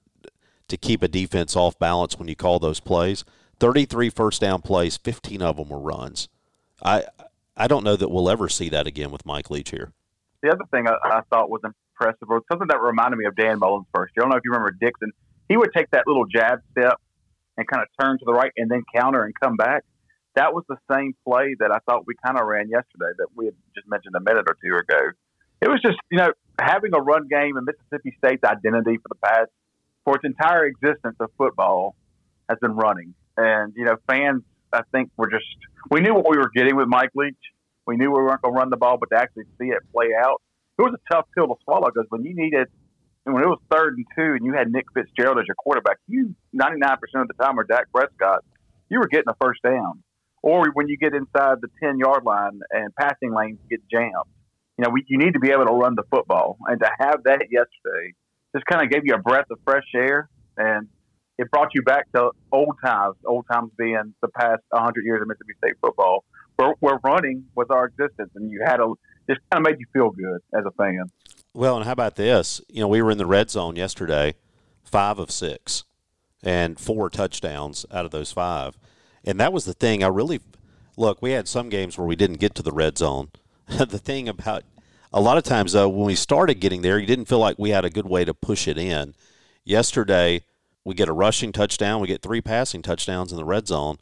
to 0.69 0.77
keep 0.77 1.03
a 1.03 1.09
defense 1.09 1.57
off 1.57 1.79
balance 1.79 2.19
when 2.19 2.29
you 2.29 2.37
call 2.37 2.59
those 2.59 2.81
plays. 2.81 3.25
33 3.59 4.11
first 4.11 4.41
down 4.41 4.63
plays, 4.63 4.97
15 4.97 5.43
of 5.43 5.57
them 5.57 5.69
were 5.71 5.79
runs. 5.79 6.29
I 6.83 7.05
I 7.57 7.67
don't 7.67 7.83
know 7.83 7.97
that 7.97 8.11
we'll 8.11 8.31
ever 8.31 8.49
see 8.49 8.69
that 8.69 8.87
again 8.87 9.11
with 9.11 9.27
Mike 9.27 9.51
Leach 9.51 9.71
here. 9.71 9.93
The 10.43 10.51
other 10.51 10.65
thing 10.71 10.87
I, 10.87 10.95
I 11.05 11.21
thought 11.31 11.51
was 11.51 11.61
impressive, 11.65 12.29
or 12.31 12.41
something 12.51 12.69
that 12.69 12.81
reminded 12.81 13.17
me 13.17 13.25
of 13.27 13.35
Dan 13.35 13.59
Mullen's 13.59 13.87
first 13.93 14.13
year. 14.17 14.23
I 14.23 14.25
don't 14.25 14.31
know 14.31 14.37
if 14.37 14.45
you 14.45 14.53
remember 14.53 14.71
Dixon. 14.71 15.11
He 15.49 15.57
would 15.57 15.71
take 15.75 15.91
that 15.91 16.07
little 16.07 16.27
jab 16.27 16.61
step 16.71 17.01
and 17.57 17.67
kind 17.67 17.83
of 17.83 17.89
turn 18.01 18.19
to 18.19 18.25
the 18.25 18.33
right 18.33 18.53
and 18.57 18.71
then 18.71 18.85
counter 18.95 19.25
and 19.25 19.35
come 19.43 19.57
back. 19.57 19.83
That 20.37 20.55
was 20.55 20.63
the 20.69 20.77
same 20.93 21.17
play 21.27 21.57
that 21.59 21.73
I 21.73 21.79
thought 21.81 22.07
we 22.07 22.15
kind 22.25 22.39
of 22.39 22.47
ran 22.47 22.69
yesterday 22.69 23.11
that 23.19 23.27
we 23.35 23.47
had 23.47 23.55
just 23.75 23.89
mentioned 23.89 24.15
a 24.15 24.21
minute 24.21 24.45
or 24.47 24.57
two 24.63 24.77
ago. 24.77 25.11
It 25.61 25.69
was 25.69 25.81
just, 25.83 25.99
you 26.13 26.19
know, 26.19 26.33
having 26.61 26.93
a 26.95 27.01
run 27.01 27.29
game 27.29 27.57
in 27.57 27.65
Mississippi 27.65 28.17
State's 28.19 28.45
identity 28.45 28.97
for 28.97 29.09
the 29.09 29.21
past, 29.23 29.51
for 30.05 30.17
its 30.17 30.25
entire 30.25 30.67
existence 30.67 31.17
of 31.21 31.31
football 31.37 31.95
has 32.49 32.59
been 32.61 32.77
running. 32.77 33.15
And, 33.37 33.73
you 33.77 33.85
know, 33.85 33.97
fans, 34.09 34.43
I 34.73 34.81
think, 34.93 35.11
were 35.17 35.31
just, 35.31 35.47
we 35.91 36.01
knew 36.01 36.15
what 36.15 36.29
we 36.29 36.39
were 36.39 36.51
getting 36.55 36.77
with 36.77 36.89
Mike 36.89 37.11
Leach. 37.15 37.37
We 37.87 37.97
knew 37.97 38.11
we 38.11 38.23
weren't 38.23 38.43
going 38.43 38.55
to 38.55 38.59
run 38.59 38.71
the 38.71 38.77
ball, 38.77 38.99
but 38.99 39.15
to 39.15 39.21
actually 39.21 39.45
see 39.59 39.69
it 39.69 39.79
play 39.93 40.09
out, 40.19 40.43
it 40.79 40.83
was 40.83 40.95
a 40.95 41.15
tough 41.15 41.27
pill 41.35 41.49
to 41.49 41.55
swallow 41.65 41.87
because 41.87 42.07
when 42.11 42.25
you 42.25 42.35
needed 42.35 42.69
when 43.33 43.43
it 43.43 43.47
was 43.47 43.61
third 43.71 43.97
and 43.97 44.07
two, 44.17 44.35
and 44.37 44.45
you 44.45 44.55
had 44.55 44.71
Nick 44.73 44.87
Fitzgerald 44.95 45.39
as 45.39 45.45
your 45.47 45.57
quarterback, 45.57 45.99
you 46.07 46.35
ninety 46.53 46.79
nine 46.79 46.97
percent 46.97 47.23
of 47.23 47.29
the 47.29 47.43
time, 47.43 47.59
or 47.59 47.65
Dak 47.65 47.85
Prescott, 47.93 48.45
you 48.89 48.99
were 48.99 49.09
getting 49.09 49.29
a 49.29 49.37
first 49.41 49.63
down. 49.63 50.03
Or 50.43 50.71
when 50.73 50.89
you 50.89 50.97
get 50.97 51.15
inside 51.15 51.59
the 51.61 51.69
ten 51.83 51.99
yard 51.99 52.25
line 52.25 52.61
and 52.71 52.95
passing 52.95 53.35
lanes 53.35 53.59
get 53.69 53.81
jammed, 53.91 54.15
you 54.79 54.85
know 54.85 54.91
we, 54.91 55.05
you 55.09 55.19
need 55.19 55.33
to 55.33 55.41
be 55.41 55.51
able 55.51 55.67
to 55.67 55.73
run 55.73 55.95
the 55.95 56.05
football. 56.11 56.57
And 56.67 56.81
to 56.81 56.91
have 57.01 57.25
that 57.25 57.47
yesterday 57.51 58.15
just 58.55 58.65
kind 58.67 58.83
of 58.83 58.91
gave 58.91 59.03
you 59.05 59.15
a 59.15 59.19
breath 59.19 59.47
of 59.51 59.59
fresh 59.65 59.85
air, 59.95 60.29
and 60.57 60.89
it 61.39 61.51
brought 61.51 61.69
you 61.75 61.83
back 61.83 62.11
to 62.13 62.31
old 62.53 62.77
times. 62.85 63.17
Old 63.27 63.47
times 63.51 63.71
being 63.77 64.15
the 64.23 64.29
past 64.29 64.63
hundred 64.73 65.05
years 65.05 65.21
of 65.21 65.29
Mississippi 65.29 65.55
State 65.59 65.75
football, 65.81 66.25
where, 66.57 66.75
where 66.81 66.99
running 67.05 67.45
was 67.55 67.67
our 67.71 67.87
existence, 67.87 68.31
and 68.35 68.51
you 68.51 68.63
had 68.65 68.81
a 68.81 68.87
just 69.29 69.41
kind 69.51 69.67
of 69.67 69.71
made 69.71 69.79
you 69.79 69.87
feel 69.93 70.11
good 70.11 70.41
as 70.59 70.65
a 70.65 70.71
fan. 70.73 71.05
Well, 71.53 71.77
and 71.77 71.85
how 71.85 71.93
about 71.93 72.17
this? 72.17 72.61
You 72.69 72.81
know, 72.81 72.89
we 72.89 73.03
were 73.03 73.11
in 73.11 73.19
the 73.19 73.27
red 73.27 73.51
zone 73.51 73.77
yesterday, 73.77 74.35
five 74.85 75.19
of 75.19 75.31
six, 75.31 75.85
and 76.43 76.79
four 76.79 77.11
touchdowns 77.11 77.85
out 77.91 78.05
of 78.05 78.11
those 78.11 78.33
five. 78.33 78.79
And 79.25 79.39
that 79.41 79.53
was 79.53 79.65
the 79.65 79.75
thing. 79.75 80.03
I 80.03 80.09
really 80.09 80.41
look. 80.97 81.21
We 81.21 81.33
had 81.33 81.49
some 81.49 81.69
games 81.69 81.99
where 81.99 82.07
we 82.07 82.17
didn't 82.17 82.39
get 82.39 82.55
to 82.57 82.63
the 82.63 82.73
red 82.73 82.97
zone. 82.97 83.31
the 83.89 83.99
thing 83.99 84.29
about 84.29 84.65
a 85.13 85.21
lot 85.21 85.39
of 85.39 85.45
times 85.45 85.73
though, 85.73 85.89
when 85.89 86.07
we 86.07 86.15
started 86.15 86.55
getting 86.61 86.83
there, 86.83 86.99
you 86.99 87.07
didn't 87.07 87.27
feel 87.27 87.39
like 87.39 87.59
we 87.59 87.71
had 87.71 87.85
a 87.85 87.91
good 87.91 88.09
way 88.09 88.25
to 88.25 88.35
push 88.35 88.69
it 88.69 88.79
in. 88.79 89.15
Yesterday, 89.65 90.45
we 90.85 90.95
get 90.95 91.09
a 91.09 91.13
rushing 91.13 91.53
touchdown. 91.53 92.01
We 92.01 92.09
get 92.09 92.23
three 92.23 92.41
passing 92.41 92.83
touchdowns 92.83 93.31
in 93.31 93.37
the 93.37 93.45
red 93.45 93.69
zone. 93.69 93.99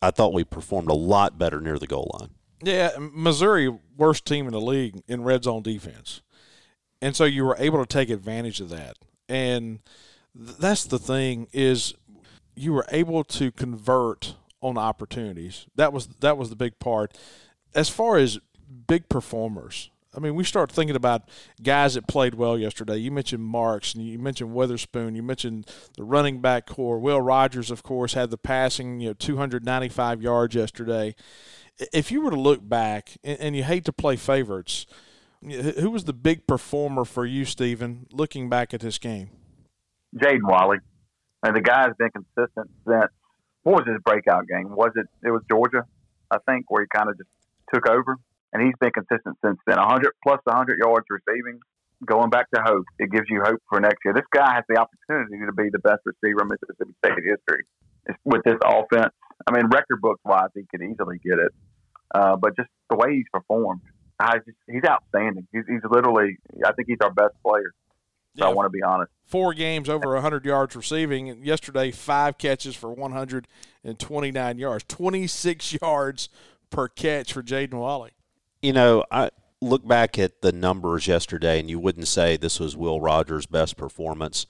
I 0.00 0.10
thought 0.10 0.32
we 0.32 0.44
performed 0.44 0.88
a 0.88 0.94
lot 0.94 1.38
better 1.38 1.60
near 1.60 1.78
the 1.78 1.86
goal 1.86 2.16
line. 2.18 2.30
Yeah, 2.62 2.90
Missouri 2.98 3.68
worst 3.96 4.24
team 4.24 4.46
in 4.46 4.52
the 4.52 4.60
league 4.60 5.02
in 5.06 5.22
red 5.22 5.44
zone 5.44 5.62
defense 5.62 6.22
and 7.04 7.14
so 7.14 7.24
you 7.24 7.44
were 7.44 7.56
able 7.58 7.84
to 7.84 7.86
take 7.86 8.08
advantage 8.08 8.60
of 8.60 8.70
that 8.70 8.96
and 9.28 9.80
th- 10.36 10.56
that's 10.56 10.84
the 10.84 10.98
thing 10.98 11.46
is 11.52 11.94
you 12.56 12.72
were 12.72 12.86
able 12.90 13.22
to 13.22 13.52
convert 13.52 14.34
on 14.60 14.78
opportunities 14.78 15.66
that 15.76 15.92
was 15.92 16.06
that 16.20 16.38
was 16.38 16.50
the 16.50 16.56
big 16.56 16.78
part 16.78 17.16
as 17.74 17.88
far 17.88 18.16
as 18.16 18.38
big 18.86 19.08
performers 19.08 19.90
I 20.16 20.20
mean, 20.20 20.34
we 20.34 20.44
start 20.44 20.70
thinking 20.70 20.96
about 20.96 21.28
guys 21.62 21.94
that 21.94 22.06
played 22.06 22.34
well 22.34 22.56
yesterday. 22.56 22.96
You 22.96 23.10
mentioned 23.10 23.42
Marks, 23.42 23.94
and 23.94 24.06
you 24.06 24.18
mentioned 24.18 24.54
Witherspoon. 24.54 25.14
You 25.14 25.22
mentioned 25.22 25.66
the 25.96 26.04
running 26.04 26.40
back 26.40 26.66
core. 26.66 26.98
Will 26.98 27.20
Rogers, 27.20 27.70
of 27.70 27.82
course, 27.82 28.14
had 28.14 28.30
the 28.30 28.38
passing, 28.38 29.00
you 29.00 29.08
know, 29.08 29.14
295 29.14 30.22
yards 30.22 30.54
yesterday. 30.54 31.14
If 31.92 32.12
you 32.12 32.20
were 32.20 32.30
to 32.30 32.40
look 32.40 32.66
back, 32.66 33.16
and, 33.24 33.56
you 33.56 33.64
hate 33.64 33.84
to 33.86 33.92
play 33.92 34.16
favorites, 34.16 34.86
who 35.42 35.90
was 35.90 36.04
the 36.04 36.12
big 36.12 36.46
performer 36.46 37.04
for 37.04 37.26
you, 37.26 37.44
Stephen, 37.44 38.06
looking 38.12 38.48
back 38.48 38.72
at 38.72 38.80
this 38.80 38.98
game? 38.98 39.30
Jaden 40.16 40.44
Walley. 40.44 40.78
And 41.42 41.54
the 41.54 41.60
guy's 41.60 41.90
been 41.98 42.10
consistent 42.10 42.70
since 42.86 43.10
what 43.64 43.84
was 43.84 43.86
his 43.86 44.00
breakout 44.04 44.46
game? 44.46 44.70
Was 44.70 44.92
it 44.94 45.06
it 45.22 45.30
was 45.30 45.42
Georgia, 45.50 45.84
I 46.30 46.38
think, 46.48 46.70
where 46.70 46.82
he 46.82 46.88
kind 46.94 47.10
of 47.10 47.18
just 47.18 47.28
took 47.72 47.88
over, 47.88 48.16
and 48.54 48.62
he's 48.62 48.74
been 48.80 48.92
consistent 48.92 49.36
since 49.44 49.58
then. 49.66 49.76
100 49.76 50.12
plus 50.22 50.38
100 50.44 50.78
yards 50.78 51.04
receiving. 51.10 51.58
Going 52.06 52.30
back 52.30 52.50
to 52.54 52.62
hope, 52.62 52.84
it 52.98 53.10
gives 53.10 53.26
you 53.28 53.42
hope 53.44 53.60
for 53.68 53.80
next 53.80 53.98
year. 54.04 54.14
This 54.14 54.28
guy 54.32 54.54
has 54.54 54.64
the 54.68 54.78
opportunity 54.78 55.44
to 55.44 55.52
be 55.52 55.70
the 55.70 55.78
best 55.78 56.00
receiver 56.04 56.42
in 56.42 56.48
Mississippi 56.48 56.94
State 57.04 57.24
history 57.24 57.64
with 58.24 58.42
this 58.44 58.58
offense. 58.64 59.12
I 59.46 59.52
mean, 59.52 59.66
record 59.66 60.00
books 60.00 60.20
wise, 60.24 60.50
he 60.54 60.62
could 60.70 60.82
easily 60.82 61.18
get 61.24 61.38
it. 61.38 61.52
Uh, 62.14 62.36
but 62.36 62.56
just 62.56 62.68
the 62.90 62.96
way 62.96 63.14
he's 63.14 63.26
performed, 63.32 63.80
I 64.18 64.36
just 64.38 64.56
he's 64.68 64.84
outstanding. 64.86 65.46
He's, 65.52 65.64
he's 65.66 65.80
literally, 65.88 66.36
I 66.64 66.72
think 66.72 66.88
he's 66.88 66.98
our 67.02 67.12
best 67.12 67.34
player. 67.44 67.72
So 68.36 68.44
yeah. 68.44 68.50
I 68.50 68.52
want 68.52 68.66
to 68.66 68.70
be 68.70 68.82
honest. 68.82 69.10
Four 69.26 69.54
games 69.54 69.88
over 69.88 70.12
100 70.14 70.44
yards 70.44 70.76
receiving. 70.76 71.42
Yesterday, 71.42 71.90
five 71.90 72.36
catches 72.38 72.74
for 72.76 72.90
129 72.92 74.58
yards, 74.58 74.84
26 74.88 75.76
yards 75.82 76.28
per 76.70 76.88
catch 76.88 77.32
for 77.32 77.42
Jaden 77.42 77.74
Walley. 77.74 78.10
You 78.64 78.72
know, 78.72 79.04
I 79.10 79.28
look 79.60 79.86
back 79.86 80.18
at 80.18 80.40
the 80.40 80.50
numbers 80.50 81.06
yesterday, 81.06 81.60
and 81.60 81.68
you 81.68 81.78
wouldn't 81.78 82.08
say 82.08 82.38
this 82.38 82.58
was 82.58 82.74
Will 82.74 82.98
Rogers' 82.98 83.44
best 83.44 83.76
performance, 83.76 84.46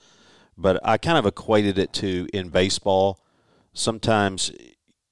but 0.56 0.78
I 0.84 0.98
kind 0.98 1.18
of 1.18 1.26
equated 1.26 1.78
it 1.78 1.92
to 1.94 2.28
in 2.32 2.50
baseball. 2.50 3.18
Sometimes 3.72 4.52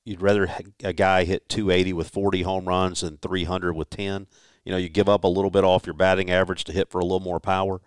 you'd 0.04 0.22
rather 0.22 0.48
a 0.84 0.92
guy 0.92 1.24
hit 1.24 1.48
280 1.48 1.94
with 1.94 2.10
40 2.10 2.42
home 2.42 2.66
runs 2.66 3.00
than 3.00 3.16
300 3.16 3.72
with 3.72 3.90
10. 3.90 4.28
You 4.64 4.70
know, 4.70 4.78
you 4.78 4.88
give 4.88 5.08
up 5.08 5.24
a 5.24 5.28
little 5.28 5.50
bit 5.50 5.64
off 5.64 5.84
your 5.84 5.94
batting 5.94 6.30
average 6.30 6.62
to 6.62 6.72
hit 6.72 6.88
for 6.88 7.00
a 7.00 7.04
little 7.04 7.18
more 7.18 7.40
power. 7.40 7.80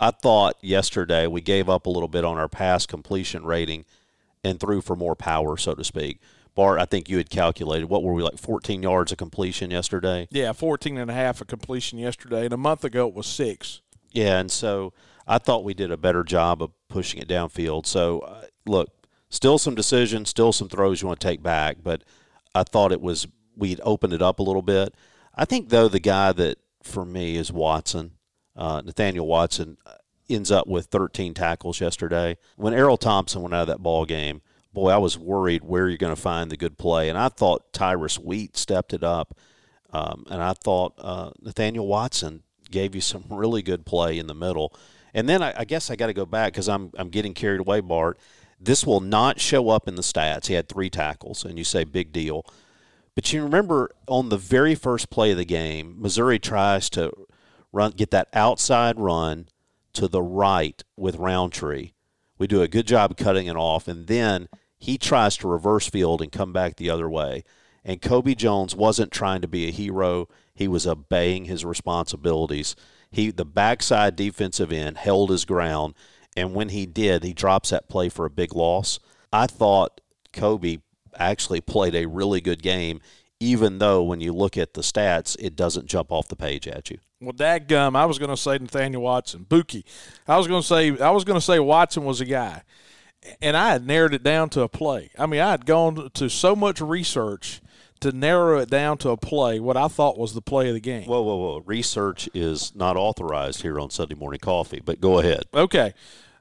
I 0.00 0.10
thought 0.10 0.56
yesterday 0.62 1.26
we 1.26 1.42
gave 1.42 1.68
up 1.68 1.84
a 1.84 1.90
little 1.90 2.08
bit 2.08 2.24
on 2.24 2.38
our 2.38 2.48
pass 2.48 2.86
completion 2.86 3.44
rating 3.44 3.84
and 4.42 4.58
threw 4.58 4.80
for 4.80 4.96
more 4.96 5.16
power, 5.16 5.58
so 5.58 5.74
to 5.74 5.84
speak. 5.84 6.18
Bart, 6.56 6.80
I 6.80 6.86
think 6.86 7.08
you 7.08 7.18
had 7.18 7.30
calculated 7.30 7.88
what 7.88 8.02
were 8.02 8.14
we 8.14 8.22
like 8.22 8.38
14 8.38 8.82
yards 8.82 9.12
of 9.12 9.18
completion 9.18 9.70
yesterday? 9.70 10.26
Yeah, 10.30 10.52
14 10.52 10.96
and 10.96 11.10
a 11.10 11.14
half 11.14 11.40
of 11.42 11.46
completion 11.46 11.98
yesterday, 11.98 12.46
and 12.46 12.54
a 12.54 12.56
month 12.56 12.82
ago 12.82 13.06
it 13.06 13.14
was 13.14 13.26
six. 13.26 13.82
Yeah, 14.10 14.38
and 14.38 14.50
so 14.50 14.94
I 15.28 15.36
thought 15.36 15.64
we 15.64 15.74
did 15.74 15.92
a 15.92 15.98
better 15.98 16.24
job 16.24 16.62
of 16.62 16.72
pushing 16.88 17.20
it 17.20 17.28
downfield. 17.28 17.86
So, 17.86 18.20
uh, 18.20 18.46
look, 18.64 18.90
still 19.28 19.58
some 19.58 19.74
decisions, 19.74 20.30
still 20.30 20.50
some 20.50 20.70
throws 20.70 21.02
you 21.02 21.08
want 21.08 21.20
to 21.20 21.26
take 21.28 21.42
back, 21.42 21.76
but 21.82 22.02
I 22.54 22.62
thought 22.62 22.90
it 22.90 23.02
was 23.02 23.28
we'd 23.54 23.80
opened 23.84 24.14
it 24.14 24.22
up 24.22 24.38
a 24.38 24.42
little 24.42 24.62
bit. 24.62 24.94
I 25.34 25.44
think 25.44 25.68
though 25.68 25.88
the 25.88 26.00
guy 26.00 26.32
that 26.32 26.56
for 26.82 27.04
me 27.04 27.36
is 27.36 27.52
Watson, 27.52 28.12
uh, 28.56 28.80
Nathaniel 28.82 29.26
Watson, 29.26 29.76
uh, 29.84 29.92
ends 30.30 30.50
up 30.50 30.66
with 30.66 30.86
13 30.86 31.34
tackles 31.34 31.80
yesterday. 31.80 32.38
When 32.56 32.72
Errol 32.72 32.96
Thompson 32.96 33.42
went 33.42 33.54
out 33.54 33.62
of 33.62 33.66
that 33.68 33.82
ball 33.82 34.06
game, 34.06 34.40
boy, 34.76 34.90
I 34.90 34.98
was 34.98 35.16
worried 35.16 35.64
where 35.64 35.88
you're 35.88 35.96
going 35.96 36.14
to 36.14 36.20
find 36.20 36.50
the 36.50 36.56
good 36.56 36.76
play. 36.76 37.08
And 37.08 37.16
I 37.16 37.30
thought 37.30 37.72
Tyrus 37.72 38.18
Wheat 38.18 38.58
stepped 38.58 38.92
it 38.92 39.02
up. 39.02 39.34
Um, 39.90 40.26
and 40.30 40.42
I 40.42 40.52
thought 40.52 40.92
uh, 40.98 41.30
Nathaniel 41.40 41.86
Watson 41.86 42.42
gave 42.70 42.94
you 42.94 43.00
some 43.00 43.24
really 43.30 43.62
good 43.62 43.86
play 43.86 44.18
in 44.18 44.26
the 44.26 44.34
middle. 44.34 44.74
And 45.14 45.26
then 45.26 45.42
I, 45.42 45.60
I 45.60 45.64
guess 45.64 45.90
I 45.90 45.96
got 45.96 46.08
to 46.08 46.12
go 46.12 46.26
back 46.26 46.52
because 46.52 46.68
I'm, 46.68 46.92
I'm 46.98 47.08
getting 47.08 47.32
carried 47.32 47.60
away, 47.60 47.80
Bart. 47.80 48.18
This 48.60 48.84
will 48.84 49.00
not 49.00 49.40
show 49.40 49.70
up 49.70 49.88
in 49.88 49.94
the 49.94 50.02
stats. 50.02 50.48
He 50.48 50.54
had 50.54 50.68
three 50.68 50.90
tackles, 50.90 51.42
and 51.42 51.56
you 51.56 51.64
say 51.64 51.84
big 51.84 52.12
deal. 52.12 52.44
But 53.14 53.32
you 53.32 53.42
remember 53.42 53.92
on 54.06 54.28
the 54.28 54.36
very 54.36 54.74
first 54.74 55.08
play 55.08 55.30
of 55.30 55.38
the 55.38 55.46
game, 55.46 55.94
Missouri 55.98 56.38
tries 56.38 56.90
to 56.90 57.12
run, 57.72 57.92
get 57.92 58.10
that 58.10 58.28
outside 58.34 58.98
run 58.98 59.48
to 59.94 60.06
the 60.06 60.22
right 60.22 60.84
with 60.96 61.16
Rountree. 61.16 61.92
We 62.36 62.46
do 62.46 62.60
a 62.60 62.68
good 62.68 62.86
job 62.86 63.16
cutting 63.16 63.46
it 63.46 63.56
off, 63.56 63.88
and 63.88 64.06
then 64.06 64.48
he 64.78 64.98
tries 64.98 65.36
to 65.38 65.48
reverse 65.48 65.88
field 65.88 66.20
and 66.22 66.32
come 66.32 66.52
back 66.52 66.76
the 66.76 66.90
other 66.90 67.08
way. 67.08 67.44
And 67.84 68.02
Kobe 68.02 68.34
Jones 68.34 68.74
wasn't 68.74 69.12
trying 69.12 69.40
to 69.42 69.48
be 69.48 69.68
a 69.68 69.72
hero. 69.72 70.28
He 70.54 70.68
was 70.68 70.86
obeying 70.86 71.44
his 71.44 71.64
responsibilities. 71.64 72.74
He 73.10 73.30
the 73.30 73.44
backside 73.44 74.16
defensive 74.16 74.72
end 74.72 74.98
held 74.98 75.30
his 75.30 75.44
ground, 75.44 75.94
and 76.36 76.54
when 76.54 76.70
he 76.70 76.84
did, 76.84 77.22
he 77.22 77.32
drops 77.32 77.70
that 77.70 77.88
play 77.88 78.08
for 78.08 78.26
a 78.26 78.30
big 78.30 78.54
loss. 78.54 78.98
I 79.32 79.46
thought 79.46 80.00
Kobe 80.32 80.78
actually 81.16 81.60
played 81.60 81.94
a 81.94 82.06
really 82.06 82.40
good 82.40 82.62
game, 82.62 83.00
even 83.38 83.78
though 83.78 84.02
when 84.02 84.20
you 84.20 84.32
look 84.32 84.58
at 84.58 84.74
the 84.74 84.80
stats, 84.80 85.36
it 85.38 85.54
doesn't 85.54 85.86
jump 85.86 86.10
off 86.10 86.28
the 86.28 86.36
page 86.36 86.66
at 86.66 86.90
you. 86.90 86.98
Well, 87.20 87.32
that 87.36 87.68
gum, 87.68 87.94
I 87.96 88.04
was 88.04 88.18
going 88.18 88.30
to 88.30 88.36
say 88.36 88.58
Nathaniel 88.58 89.02
Watson, 89.02 89.46
Buki. 89.48 89.84
I 90.26 90.36
was 90.36 90.48
going 90.48 90.60
to 90.60 90.66
say 90.66 90.98
I 90.98 91.10
was 91.10 91.24
going 91.24 91.38
to 91.38 91.44
say 91.44 91.60
Watson 91.60 92.04
was 92.04 92.20
a 92.20 92.26
guy 92.26 92.62
and 93.40 93.56
I 93.56 93.72
had 93.72 93.86
narrowed 93.86 94.14
it 94.14 94.22
down 94.22 94.48
to 94.50 94.62
a 94.62 94.68
play. 94.68 95.10
I 95.18 95.26
mean, 95.26 95.40
I 95.40 95.50
had 95.50 95.66
gone 95.66 96.10
to 96.14 96.28
so 96.28 96.56
much 96.56 96.80
research 96.80 97.60
to 98.00 98.12
narrow 98.12 98.58
it 98.58 98.70
down 98.70 98.98
to 98.98 99.10
a 99.10 99.16
play, 99.16 99.58
what 99.58 99.76
I 99.76 99.88
thought 99.88 100.18
was 100.18 100.34
the 100.34 100.42
play 100.42 100.68
of 100.68 100.74
the 100.74 100.80
game. 100.80 101.06
Whoa, 101.06 101.22
whoa, 101.22 101.36
whoa. 101.36 101.62
Research 101.64 102.28
is 102.34 102.74
not 102.74 102.96
authorized 102.96 103.62
here 103.62 103.80
on 103.80 103.90
Sunday 103.90 104.14
Morning 104.14 104.40
Coffee, 104.40 104.80
but 104.84 105.00
go 105.00 105.18
ahead. 105.18 105.44
Okay. 105.54 105.94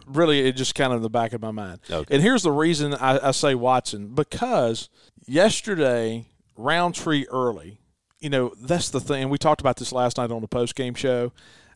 Really, 0.06 0.42
it 0.42 0.54
just 0.54 0.76
kind 0.76 0.92
of 0.92 0.98
in 0.98 1.04
the 1.04 1.10
back 1.10 1.34
of 1.34 1.42
my 1.42 1.52
mind. 1.52 1.80
Okay. 1.90 2.14
And 2.14 2.22
here's 2.22 2.44
the 2.44 2.52
reason 2.52 2.94
I, 2.94 3.30
I 3.30 3.32
say 3.32 3.56
Watson 3.56 4.10
because 4.14 4.90
yesterday, 5.26 6.28
Rountree 6.58 7.26
early, 7.32 7.80
you 8.20 8.30
know, 8.30 8.54
that's 8.60 8.90
the 8.90 9.00
thing. 9.00 9.30
We 9.30 9.38
talked 9.38 9.62
about 9.62 9.78
this 9.78 9.92
last 9.92 10.18
night 10.18 10.32
on 10.32 10.42
the 10.42 10.48
post 10.48 10.76
game 10.76 10.94
show. 10.94 11.32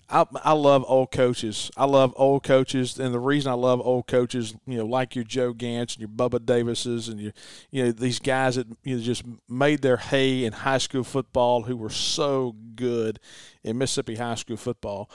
I, 0.09 0.25
I 0.43 0.53
love 0.53 0.83
old 0.87 1.11
coaches. 1.11 1.69
I 1.77 1.85
love 1.85 2.13
old 2.15 2.43
coaches, 2.43 2.99
and 2.99 3.13
the 3.13 3.19
reason 3.19 3.51
I 3.51 3.55
love 3.55 3.79
old 3.81 4.07
coaches, 4.07 4.55
you 4.65 4.77
know, 4.77 4.85
like 4.85 5.15
your 5.15 5.23
Joe 5.23 5.53
Gantz 5.53 5.93
and 5.93 5.99
your 5.99 6.09
Bubba 6.09 6.43
Davises 6.43 7.07
and 7.07 7.19
your, 7.19 7.33
you 7.69 7.83
know, 7.83 7.91
these 7.91 8.19
guys 8.19 8.55
that 8.55 8.67
you 8.83 8.95
know, 8.95 9.01
just 9.01 9.23
made 9.47 9.81
their 9.81 9.97
hay 9.97 10.45
in 10.45 10.53
high 10.53 10.79
school 10.79 11.03
football, 11.03 11.63
who 11.63 11.77
were 11.77 11.91
so 11.91 12.55
good 12.75 13.19
in 13.63 13.77
Mississippi 13.77 14.15
high 14.15 14.35
school 14.35 14.57
football, 14.57 15.11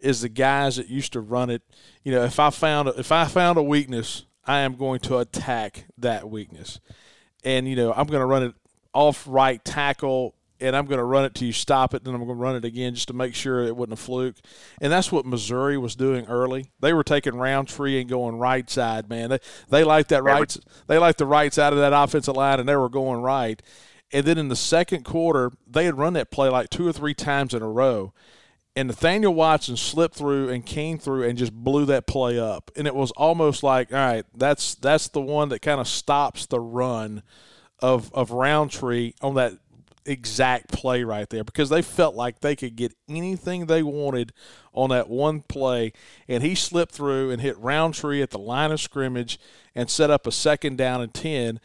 is 0.00 0.22
the 0.22 0.30
guys 0.30 0.76
that 0.76 0.88
used 0.88 1.12
to 1.12 1.20
run 1.20 1.50
it. 1.50 1.62
You 2.02 2.12
know, 2.12 2.24
if 2.24 2.40
I 2.40 2.48
found 2.48 2.88
if 2.96 3.12
I 3.12 3.26
found 3.26 3.58
a 3.58 3.62
weakness, 3.62 4.24
I 4.46 4.60
am 4.60 4.76
going 4.76 5.00
to 5.00 5.18
attack 5.18 5.84
that 5.98 6.30
weakness, 6.30 6.80
and 7.44 7.68
you 7.68 7.76
know, 7.76 7.92
I'm 7.92 8.06
going 8.06 8.20
to 8.20 8.26
run 8.26 8.44
it 8.44 8.54
off 8.94 9.24
right 9.28 9.62
tackle 9.62 10.34
and 10.60 10.74
I'm 10.76 10.86
going 10.86 10.98
to 10.98 11.04
run 11.04 11.24
it 11.24 11.34
till 11.34 11.46
you 11.46 11.52
stop 11.52 11.94
it, 11.94 12.04
then 12.04 12.14
I'm 12.14 12.24
going 12.24 12.36
to 12.36 12.42
run 12.42 12.56
it 12.56 12.64
again 12.64 12.94
just 12.94 13.08
to 13.08 13.14
make 13.14 13.34
sure 13.34 13.64
it 13.64 13.76
wasn't 13.76 13.94
a 13.94 13.96
fluke. 13.96 14.36
And 14.80 14.92
that's 14.92 15.12
what 15.12 15.26
Missouri 15.26 15.78
was 15.78 15.94
doing 15.94 16.26
early. 16.26 16.70
They 16.80 16.92
were 16.92 17.04
taking 17.04 17.36
Rountree 17.36 18.00
and 18.00 18.08
going 18.08 18.36
right 18.36 18.68
side, 18.68 19.08
man. 19.08 19.30
They 19.30 19.38
they 19.68 19.84
liked 19.84 20.08
that 20.10 20.22
right 20.22 20.56
they 20.86 20.98
liked 20.98 21.18
the 21.18 21.26
right 21.26 21.52
side 21.52 21.72
of 21.72 21.78
that 21.78 21.92
offensive 21.92 22.36
line, 22.36 22.60
and 22.60 22.68
they 22.68 22.76
were 22.76 22.88
going 22.88 23.20
right. 23.20 23.62
And 24.12 24.24
then 24.26 24.38
in 24.38 24.48
the 24.48 24.56
second 24.56 25.04
quarter, 25.04 25.52
they 25.66 25.84
had 25.84 25.98
run 25.98 26.14
that 26.14 26.30
play 26.30 26.48
like 26.48 26.70
two 26.70 26.86
or 26.86 26.92
three 26.92 27.14
times 27.14 27.52
in 27.52 27.62
a 27.62 27.68
row. 27.68 28.14
And 28.74 28.86
Nathaniel 28.86 29.34
Watson 29.34 29.76
slipped 29.76 30.14
through 30.14 30.50
and 30.50 30.64
came 30.64 30.98
through 30.98 31.24
and 31.24 31.36
just 31.36 31.52
blew 31.52 31.84
that 31.86 32.06
play 32.06 32.38
up. 32.38 32.70
And 32.76 32.86
it 32.86 32.94
was 32.94 33.10
almost 33.12 33.62
like, 33.62 33.92
all 33.92 33.98
right, 33.98 34.24
that's 34.34 34.76
that's 34.76 35.08
the 35.08 35.20
one 35.20 35.48
that 35.48 35.62
kind 35.62 35.80
of 35.80 35.88
stops 35.88 36.46
the 36.46 36.60
run 36.60 37.22
of 37.80 38.12
of 38.14 38.30
Rountree 38.30 39.14
on 39.20 39.34
that 39.34 39.54
exact 40.08 40.72
play 40.72 41.04
right 41.04 41.28
there 41.28 41.44
because 41.44 41.68
they 41.68 41.82
felt 41.82 42.14
like 42.14 42.40
they 42.40 42.56
could 42.56 42.76
get 42.76 42.94
anything 43.08 43.66
they 43.66 43.82
wanted 43.82 44.32
on 44.72 44.90
that 44.90 45.08
one 45.08 45.42
play. 45.42 45.92
And 46.26 46.42
he 46.42 46.54
slipped 46.54 46.92
through 46.92 47.30
and 47.30 47.40
hit 47.40 47.58
Rountree 47.58 48.22
at 48.22 48.30
the 48.30 48.38
line 48.38 48.72
of 48.72 48.80
scrimmage 48.80 49.38
and 49.74 49.90
set 49.90 50.10
up 50.10 50.26
a 50.26 50.32
second 50.32 50.78
down 50.78 51.00
and 51.00 51.12
10. 51.12 51.60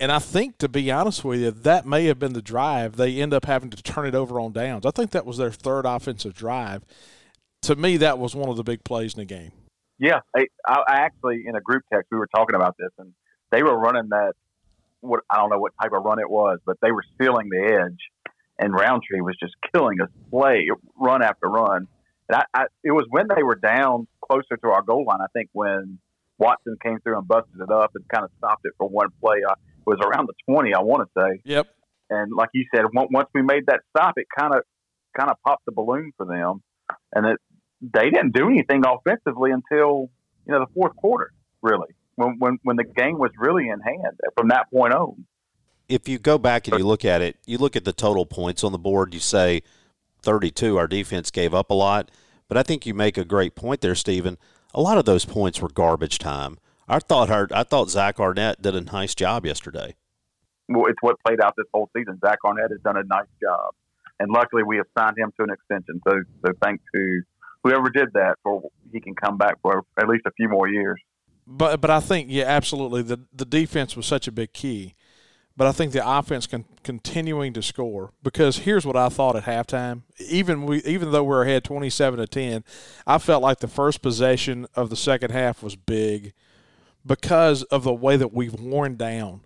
And 0.00 0.10
I 0.10 0.18
think, 0.18 0.58
to 0.58 0.68
be 0.68 0.90
honest 0.90 1.24
with 1.24 1.40
you, 1.40 1.50
that 1.50 1.86
may 1.86 2.06
have 2.06 2.18
been 2.18 2.32
the 2.32 2.42
drive. 2.42 2.96
They 2.96 3.20
end 3.20 3.32
up 3.32 3.44
having 3.44 3.70
to 3.70 3.82
turn 3.82 4.06
it 4.06 4.14
over 4.14 4.40
on 4.40 4.52
downs. 4.52 4.84
I 4.86 4.90
think 4.90 5.10
that 5.10 5.26
was 5.26 5.36
their 5.36 5.52
third 5.52 5.86
offensive 5.86 6.34
drive. 6.34 6.84
To 7.62 7.76
me, 7.76 7.96
that 7.98 8.18
was 8.18 8.34
one 8.34 8.48
of 8.48 8.56
the 8.56 8.64
big 8.64 8.82
plays 8.82 9.14
in 9.14 9.20
the 9.20 9.24
game. 9.24 9.52
Yeah, 9.98 10.20
I, 10.36 10.46
I 10.66 10.82
actually 10.88 11.44
in 11.46 11.54
a 11.54 11.60
group 11.60 11.84
text 11.92 12.08
we 12.10 12.18
were 12.18 12.28
talking 12.34 12.56
about 12.56 12.74
this, 12.76 12.90
and 12.98 13.12
they 13.52 13.62
were 13.62 13.78
running 13.78 14.08
that 14.08 14.32
what 15.02 15.20
I 15.30 15.36
don't 15.36 15.50
know 15.50 15.58
what 15.58 15.72
type 15.80 15.92
of 15.92 16.04
run 16.04 16.18
it 16.18 16.30
was, 16.30 16.58
but 16.64 16.78
they 16.80 16.90
were 16.90 17.04
stealing 17.14 17.48
the 17.50 17.80
edge, 17.80 18.26
and 18.58 18.72
Rountree 18.72 19.20
was 19.20 19.36
just 19.38 19.54
killing 19.74 20.00
us 20.00 20.08
play 20.30 20.68
run 20.98 21.22
after 21.22 21.48
run. 21.48 21.88
And 22.28 22.36
I, 22.36 22.44
I, 22.54 22.64
it 22.82 22.92
was 22.92 23.04
when 23.10 23.26
they 23.34 23.42
were 23.42 23.56
down 23.56 24.06
closer 24.24 24.56
to 24.56 24.68
our 24.68 24.82
goal 24.82 25.04
line. 25.06 25.18
I 25.20 25.26
think 25.32 25.50
when 25.52 25.98
Watson 26.38 26.76
came 26.82 26.98
through 27.00 27.18
and 27.18 27.28
busted 27.28 27.60
it 27.60 27.70
up 27.70 27.90
and 27.94 28.08
kind 28.08 28.24
of 28.24 28.30
stopped 28.38 28.62
it 28.64 28.72
for 28.78 28.88
one 28.88 29.08
play. 29.20 29.38
Uh, 29.46 29.52
it 29.52 29.86
was 29.86 29.98
around 30.00 30.28
the 30.28 30.34
twenty, 30.48 30.72
I 30.72 30.80
want 30.80 31.08
to 31.08 31.20
say. 31.20 31.40
Yep. 31.44 31.66
And 32.10 32.32
like 32.32 32.50
you 32.54 32.64
said, 32.74 32.84
once 32.92 33.28
we 33.34 33.42
made 33.42 33.66
that 33.66 33.80
stop, 33.90 34.14
it 34.16 34.26
kind 34.36 34.54
of 34.54 34.62
kind 35.18 35.30
of 35.30 35.36
popped 35.44 35.66
the 35.66 35.72
balloon 35.72 36.12
for 36.16 36.26
them, 36.26 36.62
and 37.14 37.26
it 37.26 37.38
they 37.80 38.10
didn't 38.10 38.32
do 38.32 38.48
anything 38.48 38.82
offensively 38.86 39.50
until 39.50 40.10
you 40.46 40.52
know 40.52 40.60
the 40.60 40.72
fourth 40.74 40.94
quarter, 40.96 41.32
really 41.60 41.88
when, 42.16 42.36
when, 42.38 42.58
when 42.62 42.76
the 42.76 42.84
game 42.84 43.18
was 43.18 43.30
really 43.38 43.68
in 43.68 43.80
hand 43.80 44.18
from 44.36 44.48
that 44.48 44.70
point 44.70 44.92
on. 44.92 45.24
If 45.88 46.08
you 46.08 46.18
go 46.18 46.38
back 46.38 46.68
and 46.68 46.78
you 46.78 46.86
look 46.86 47.04
at 47.04 47.20
it, 47.20 47.36
you 47.46 47.58
look 47.58 47.76
at 47.76 47.84
the 47.84 47.92
total 47.92 48.24
points 48.24 48.64
on 48.64 48.72
the 48.72 48.78
board, 48.78 49.12
you 49.12 49.20
say 49.20 49.62
32, 50.22 50.78
our 50.78 50.86
defense 50.86 51.30
gave 51.30 51.54
up 51.54 51.70
a 51.70 51.74
lot. 51.74 52.10
But 52.48 52.56
I 52.56 52.62
think 52.62 52.86
you 52.86 52.94
make 52.94 53.18
a 53.18 53.24
great 53.24 53.54
point 53.54 53.80
there, 53.80 53.94
Stephen. 53.94 54.38
A 54.74 54.80
lot 54.80 54.98
of 54.98 55.04
those 55.04 55.24
points 55.24 55.60
were 55.60 55.68
garbage 55.68 56.18
time. 56.18 56.58
I 56.88 56.98
thought 56.98 57.28
her, 57.28 57.48
I 57.52 57.62
thought 57.62 57.90
Zach 57.90 58.20
Arnett 58.20 58.60
did 58.62 58.74
a 58.74 58.80
nice 58.80 59.14
job 59.14 59.46
yesterday. 59.46 59.94
Well, 60.68 60.86
it's 60.86 60.98
what 61.00 61.16
played 61.26 61.40
out 61.40 61.54
this 61.56 61.66
whole 61.72 61.90
season. 61.96 62.18
Zach 62.24 62.38
Arnett 62.44 62.70
has 62.70 62.80
done 62.80 62.96
a 62.96 63.04
nice 63.04 63.28
job, 63.40 63.74
and 64.20 64.30
luckily 64.30 64.62
we 64.62 64.76
have 64.76 64.86
signed 64.98 65.16
him 65.18 65.32
to 65.38 65.44
an 65.44 65.50
extension. 65.50 66.00
So, 66.06 66.22
so 66.44 66.52
thanks 66.62 66.82
to 66.94 67.22
whoever 67.64 67.90
did 67.90 68.12
that, 68.14 68.36
for 68.42 68.62
he 68.92 69.00
can 69.00 69.14
come 69.14 69.38
back 69.38 69.56
for 69.62 69.84
at 69.98 70.08
least 70.08 70.24
a 70.26 70.32
few 70.32 70.48
more 70.48 70.68
years. 70.68 71.00
But 71.54 71.80
but 71.80 71.90
I 71.90 72.00
think 72.00 72.28
yeah, 72.30 72.44
absolutely. 72.44 73.02
The 73.02 73.20
the 73.32 73.44
defense 73.44 73.94
was 73.94 74.06
such 74.06 74.26
a 74.26 74.32
big 74.32 74.54
key, 74.54 74.94
but 75.54 75.66
I 75.66 75.72
think 75.72 75.92
the 75.92 76.08
offense 76.08 76.46
can 76.46 76.64
continuing 76.82 77.52
to 77.52 77.62
score 77.62 78.12
because 78.22 78.58
here's 78.58 78.86
what 78.86 78.96
I 78.96 79.10
thought 79.10 79.36
at 79.36 79.44
halftime. 79.44 80.02
Even 80.18 80.64
we 80.64 80.82
even 80.84 81.12
though 81.12 81.24
we're 81.24 81.42
ahead 81.42 81.62
twenty 81.62 81.90
seven 81.90 82.18
to 82.18 82.26
ten, 82.26 82.64
I 83.06 83.18
felt 83.18 83.42
like 83.42 83.58
the 83.58 83.68
first 83.68 84.00
possession 84.00 84.66
of 84.74 84.88
the 84.88 84.96
second 84.96 85.30
half 85.30 85.62
was 85.62 85.76
big 85.76 86.32
because 87.04 87.64
of 87.64 87.84
the 87.84 87.92
way 87.92 88.16
that 88.16 88.32
we've 88.32 88.54
worn 88.54 88.96
down 88.96 89.42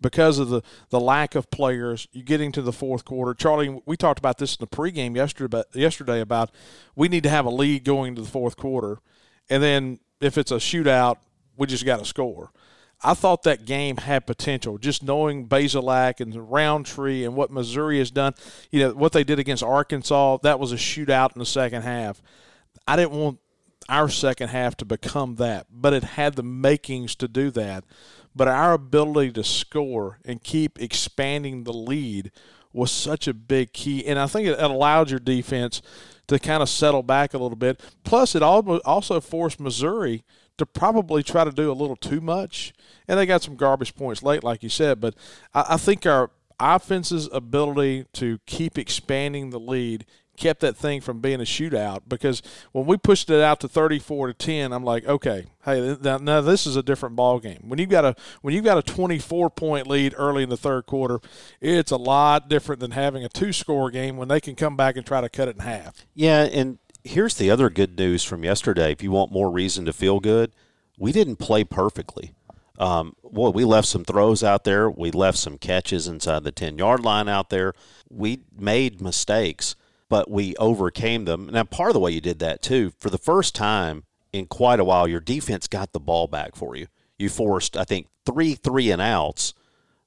because 0.00 0.38
of 0.38 0.50
the, 0.50 0.62
the 0.90 1.00
lack 1.00 1.34
of 1.34 1.50
players. 1.50 2.06
You 2.12 2.22
getting 2.22 2.52
to 2.52 2.62
the 2.62 2.72
fourth 2.72 3.04
quarter, 3.04 3.34
Charlie. 3.34 3.82
We 3.84 3.96
talked 3.96 4.20
about 4.20 4.38
this 4.38 4.54
in 4.54 4.64
the 4.64 4.76
pregame 4.76 5.16
yesterday. 5.16 5.50
But 5.50 5.74
yesterday 5.74 6.20
about 6.20 6.52
we 6.94 7.08
need 7.08 7.24
to 7.24 7.30
have 7.30 7.46
a 7.46 7.50
lead 7.50 7.82
going 7.82 8.10
into 8.10 8.22
the 8.22 8.28
fourth 8.28 8.56
quarter, 8.56 8.98
and 9.50 9.60
then 9.60 9.98
if 10.20 10.38
it's 10.38 10.52
a 10.52 10.56
shootout, 10.56 11.16
we 11.58 11.66
just 11.66 11.84
got 11.84 11.98
to 11.98 12.04
score. 12.04 12.50
I 13.02 13.14
thought 13.14 13.44
that 13.44 13.64
game 13.64 13.96
had 13.96 14.26
potential. 14.26 14.78
Just 14.78 15.02
knowing 15.02 15.46
Bazelak 15.46 16.20
and 16.20 16.50
Rountree 16.50 17.24
and 17.24 17.36
what 17.36 17.52
Missouri 17.52 17.98
has 17.98 18.10
done, 18.10 18.34
you 18.70 18.80
know 18.80 18.90
what 18.92 19.12
they 19.12 19.22
did 19.22 19.38
against 19.38 19.62
Arkansas. 19.62 20.38
That 20.42 20.58
was 20.58 20.72
a 20.72 20.76
shootout 20.76 21.34
in 21.34 21.38
the 21.38 21.46
second 21.46 21.82
half. 21.82 22.20
I 22.86 22.96
didn't 22.96 23.12
want 23.12 23.38
our 23.88 24.08
second 24.08 24.48
half 24.48 24.76
to 24.78 24.84
become 24.84 25.36
that, 25.36 25.66
but 25.70 25.92
it 25.92 26.02
had 26.02 26.34
the 26.34 26.42
makings 26.42 27.14
to 27.16 27.28
do 27.28 27.50
that. 27.52 27.84
But 28.34 28.48
our 28.48 28.72
ability 28.72 29.32
to 29.32 29.44
score 29.44 30.18
and 30.24 30.42
keep 30.42 30.80
expanding 30.80 31.64
the 31.64 31.72
lead 31.72 32.32
was 32.72 32.90
such 32.90 33.26
a 33.26 33.34
big 33.34 33.72
key. 33.72 34.04
And 34.06 34.18
I 34.18 34.26
think 34.26 34.48
it 34.48 34.60
allowed 34.60 35.10
your 35.10 35.20
defense 35.20 35.82
to 36.26 36.38
kind 36.38 36.62
of 36.62 36.68
settle 36.68 37.02
back 37.02 37.32
a 37.32 37.38
little 37.38 37.56
bit. 37.56 37.80
Plus, 38.04 38.34
it 38.34 38.42
also 38.42 39.20
forced 39.20 39.60
Missouri 39.60 40.24
to 40.58 40.66
probably 40.66 41.22
try 41.22 41.44
to 41.44 41.52
do 41.52 41.70
a 41.70 41.72
little 41.72 41.96
too 41.96 42.20
much. 42.20 42.72
And 43.06 43.18
they 43.18 43.26
got 43.26 43.42
some 43.42 43.56
garbage 43.56 43.94
points 43.94 44.22
late, 44.22 44.44
like 44.44 44.62
you 44.62 44.68
said. 44.68 45.00
But 45.00 45.14
I 45.54 45.76
think 45.76 46.04
our 46.04 46.30
offense's 46.60 47.28
ability 47.32 48.06
to 48.14 48.38
keep 48.46 48.78
expanding 48.78 49.50
the 49.50 49.60
lead 49.60 50.04
kept 50.38 50.60
that 50.60 50.76
thing 50.76 51.00
from 51.00 51.20
being 51.20 51.40
a 51.40 51.44
shootout 51.44 52.02
because 52.06 52.42
when 52.70 52.86
we 52.86 52.96
pushed 52.96 53.28
it 53.28 53.42
out 53.42 53.58
to 53.58 53.66
34 53.66 54.28
to 54.28 54.34
10 54.34 54.72
i'm 54.72 54.84
like 54.84 55.04
okay 55.04 55.46
hey 55.64 55.96
now, 56.00 56.40
this 56.40 56.64
is 56.64 56.76
a 56.76 56.82
different 56.82 57.16
ball 57.16 57.40
game 57.40 57.58
when 57.64 57.78
you've 57.78 57.88
got 57.88 58.04
a 58.04 58.14
when 58.40 58.54
you've 58.54 58.64
got 58.64 58.78
a 58.78 58.82
24 58.82 59.50
point 59.50 59.88
lead 59.88 60.14
early 60.16 60.44
in 60.44 60.48
the 60.48 60.56
third 60.56 60.86
quarter 60.86 61.18
it's 61.60 61.90
a 61.90 61.96
lot 61.96 62.48
different 62.48 62.80
than 62.80 62.92
having 62.92 63.24
a 63.24 63.28
two 63.28 63.52
score 63.52 63.90
game 63.90 64.16
when 64.16 64.28
they 64.28 64.40
can 64.40 64.54
come 64.54 64.76
back 64.76 64.96
and 64.96 65.04
try 65.04 65.20
to 65.20 65.28
cut 65.28 65.48
it 65.48 65.56
in 65.56 65.62
half 65.62 66.06
yeah 66.14 66.44
and 66.44 66.78
here's 67.08 67.34
the 67.34 67.50
other 67.50 67.70
good 67.70 67.98
news 67.98 68.24
from 68.24 68.44
yesterday 68.44 68.92
if 68.92 69.02
you 69.02 69.10
want 69.10 69.32
more 69.32 69.50
reason 69.50 69.84
to 69.84 69.92
feel 69.92 70.20
good 70.20 70.52
we 70.98 71.12
didn't 71.12 71.36
play 71.36 71.64
perfectly 71.64 72.32
um, 72.78 73.16
we 73.24 73.64
left 73.64 73.88
some 73.88 74.04
throws 74.04 74.44
out 74.44 74.62
there. 74.62 74.88
We 74.88 75.10
left 75.10 75.36
some 75.36 75.58
catches 75.58 76.06
inside 76.06 76.44
the 76.44 76.52
10 76.52 76.78
yard 76.78 77.04
line 77.04 77.28
out 77.28 77.50
there. 77.50 77.72
We 78.08 78.42
made 78.56 79.00
mistakes 79.00 79.74
but 80.08 80.30
we 80.30 80.56
overcame 80.56 81.24
them. 81.24 81.46
Now, 81.52 81.64
part 81.64 81.90
of 81.90 81.94
the 81.94 82.00
way 82.00 82.10
you 82.10 82.20
did 82.20 82.38
that 82.38 82.62
too, 82.62 82.92
for 82.98 83.10
the 83.10 83.18
first 83.18 83.54
time 83.54 84.04
in 84.32 84.46
quite 84.46 84.80
a 84.80 84.84
while, 84.84 85.06
your 85.06 85.20
defense 85.20 85.68
got 85.68 85.92
the 85.92 86.00
ball 86.00 86.26
back 86.26 86.56
for 86.56 86.76
you. 86.76 86.86
You 87.18 87.28
forced, 87.28 87.76
I 87.76 87.84
think, 87.84 88.06
three 88.24 88.54
three 88.54 88.90
and 88.90 89.02
outs, 89.02 89.54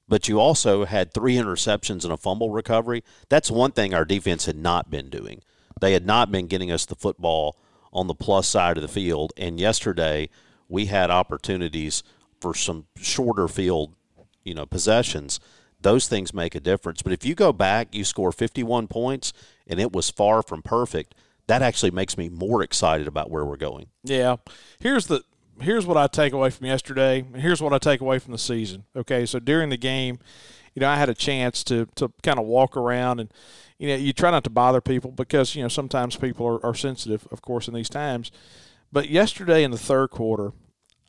but 0.08 0.28
you 0.28 0.40
also 0.40 0.84
had 0.84 1.12
three 1.12 1.34
interceptions 1.34 2.04
and 2.04 2.12
a 2.12 2.16
fumble 2.16 2.50
recovery. 2.50 3.04
That's 3.28 3.50
one 3.50 3.72
thing 3.72 3.94
our 3.94 4.04
defense 4.04 4.46
had 4.46 4.56
not 4.56 4.90
been 4.90 5.08
doing. 5.08 5.42
They 5.80 5.92
had 5.92 6.06
not 6.06 6.30
been 6.30 6.46
getting 6.46 6.70
us 6.70 6.86
the 6.86 6.94
football 6.94 7.56
on 7.92 8.06
the 8.06 8.14
plus 8.14 8.48
side 8.48 8.76
of 8.76 8.82
the 8.82 8.88
field. 8.88 9.32
And 9.36 9.60
yesterday, 9.60 10.28
we 10.68 10.86
had 10.86 11.10
opportunities 11.10 12.02
for 12.40 12.54
some 12.54 12.86
shorter 12.96 13.48
field, 13.48 13.94
you 14.42 14.54
know, 14.54 14.66
possessions 14.66 15.38
those 15.82 16.08
things 16.08 16.32
make 16.32 16.54
a 16.54 16.60
difference. 16.60 17.02
But 17.02 17.12
if 17.12 17.24
you 17.24 17.34
go 17.34 17.52
back, 17.52 17.94
you 17.94 18.04
score 18.04 18.32
51 18.32 18.88
points, 18.88 19.32
and 19.66 19.78
it 19.78 19.92
was 19.92 20.10
far 20.10 20.42
from 20.42 20.62
perfect. 20.62 21.14
That 21.48 21.62
actually 21.62 21.90
makes 21.90 22.16
me 22.16 22.28
more 22.28 22.62
excited 22.62 23.06
about 23.06 23.30
where 23.30 23.44
we're 23.44 23.56
going. 23.56 23.86
Yeah. 24.04 24.36
Here's 24.80 25.06
the 25.06 25.22
here's 25.60 25.86
what 25.86 25.96
I 25.96 26.06
take 26.06 26.32
away 26.32 26.50
from 26.50 26.66
yesterday. 26.66 27.20
And 27.20 27.42
here's 27.42 27.60
what 27.60 27.72
I 27.72 27.78
take 27.78 28.00
away 28.00 28.18
from 28.18 28.32
the 28.32 28.38
season. 28.38 28.84
Okay, 28.96 29.26
so 29.26 29.38
during 29.38 29.68
the 29.68 29.76
game, 29.76 30.18
you 30.74 30.80
know, 30.80 30.88
I 30.88 30.96
had 30.96 31.08
a 31.08 31.14
chance 31.14 31.64
to 31.64 31.86
to 31.96 32.12
kind 32.22 32.38
of 32.38 32.46
walk 32.46 32.76
around 32.76 33.20
and 33.20 33.32
you 33.82 33.88
know, 33.88 33.96
you 33.96 34.12
try 34.12 34.30
not 34.30 34.44
to 34.44 34.50
bother 34.50 34.80
people 34.80 35.10
because, 35.10 35.56
you 35.56 35.62
know, 35.62 35.68
sometimes 35.68 36.14
people 36.14 36.46
are, 36.46 36.64
are 36.64 36.74
sensitive, 36.74 37.26
of 37.32 37.42
course, 37.42 37.66
in 37.66 37.74
these 37.74 37.88
times. 37.88 38.30
But 38.92 39.08
yesterday 39.08 39.64
in 39.64 39.72
the 39.72 39.76
third 39.76 40.10
quarter, 40.10 40.52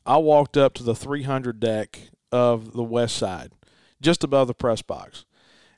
I 0.08 0.18
walked 0.18 0.58
up 0.58 0.74
to 0.76 0.84
the 0.84 0.96
300 0.96 1.60
deck 1.60 2.10
of 2.32 2.74
the 2.74 2.82
west 2.82 3.16
side 3.16 3.52
just 4.02 4.24
above 4.24 4.48
the 4.48 4.56
press 4.56 4.82
box. 4.82 5.24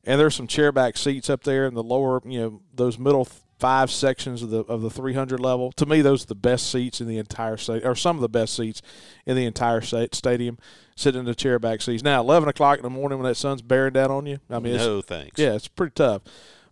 And 0.05 0.21
there's 0.21 0.35
some 0.35 0.47
chairback 0.47 0.97
seats 0.97 1.29
up 1.29 1.43
there 1.43 1.65
in 1.65 1.73
the 1.73 1.83
lower, 1.83 2.21
you 2.25 2.39
know, 2.39 2.61
those 2.73 2.97
middle 2.97 3.27
five 3.59 3.91
sections 3.91 4.41
of 4.41 4.49
the 4.49 4.59
of 4.59 4.81
the 4.81 4.89
300 4.89 5.39
level. 5.39 5.73
To 5.73 5.85
me, 5.85 6.01
those 6.01 6.23
are 6.23 6.27
the 6.27 6.35
best 6.35 6.71
seats 6.71 7.01
in 7.01 7.07
the 7.07 7.17
entire 7.17 7.57
state, 7.57 7.85
or 7.85 7.95
some 7.95 8.15
of 8.15 8.21
the 8.21 8.29
best 8.29 8.55
seats 8.55 8.81
in 9.25 9.35
the 9.35 9.45
entire 9.45 9.81
stadium. 9.81 10.57
Sitting 10.97 11.19
in 11.19 11.25
the 11.25 11.35
chair 11.35 11.59
back 11.59 11.81
seats. 11.81 12.03
Now, 12.03 12.21
11 12.21 12.47
o'clock 12.47 12.77
in 12.77 12.83
the 12.83 12.89
morning 12.89 13.19
when 13.19 13.27
that 13.27 13.35
sun's 13.35 13.61
bearing 13.61 13.93
down 13.93 14.11
on 14.11 14.25
you. 14.25 14.39
I 14.49 14.59
mean, 14.59 14.77
no 14.77 15.01
thanks. 15.01 15.39
Yeah, 15.39 15.53
it's 15.53 15.67
pretty 15.67 15.93
tough. 15.93 16.21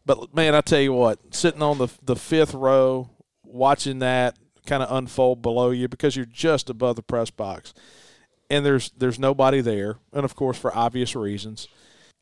But 0.05 0.33
man, 0.33 0.55
I 0.55 0.62
tell 0.62 0.79
you 0.79 0.93
what, 0.93 1.33
sitting 1.33 1.62
on 1.62 1.77
the 1.77 1.89
the 2.01 2.15
fifth 2.15 2.53
row, 2.53 3.09
watching 3.43 3.99
that 3.99 4.38
kind 4.65 4.81
of 4.81 4.95
unfold 4.95 5.41
below 5.41 5.71
you 5.71 5.88
because 5.89 6.15
you're 6.15 6.25
just 6.25 6.69
above 6.69 6.95
the 6.95 7.03
press 7.03 7.29
box 7.29 7.73
and 8.53 8.65
there's 8.65 8.91
there's 8.97 9.17
nobody 9.17 9.62
there, 9.62 9.97
and 10.12 10.23
of 10.23 10.36
course 10.36 10.57
for 10.57 10.75
obvious 10.75 11.15
reasons. 11.15 11.67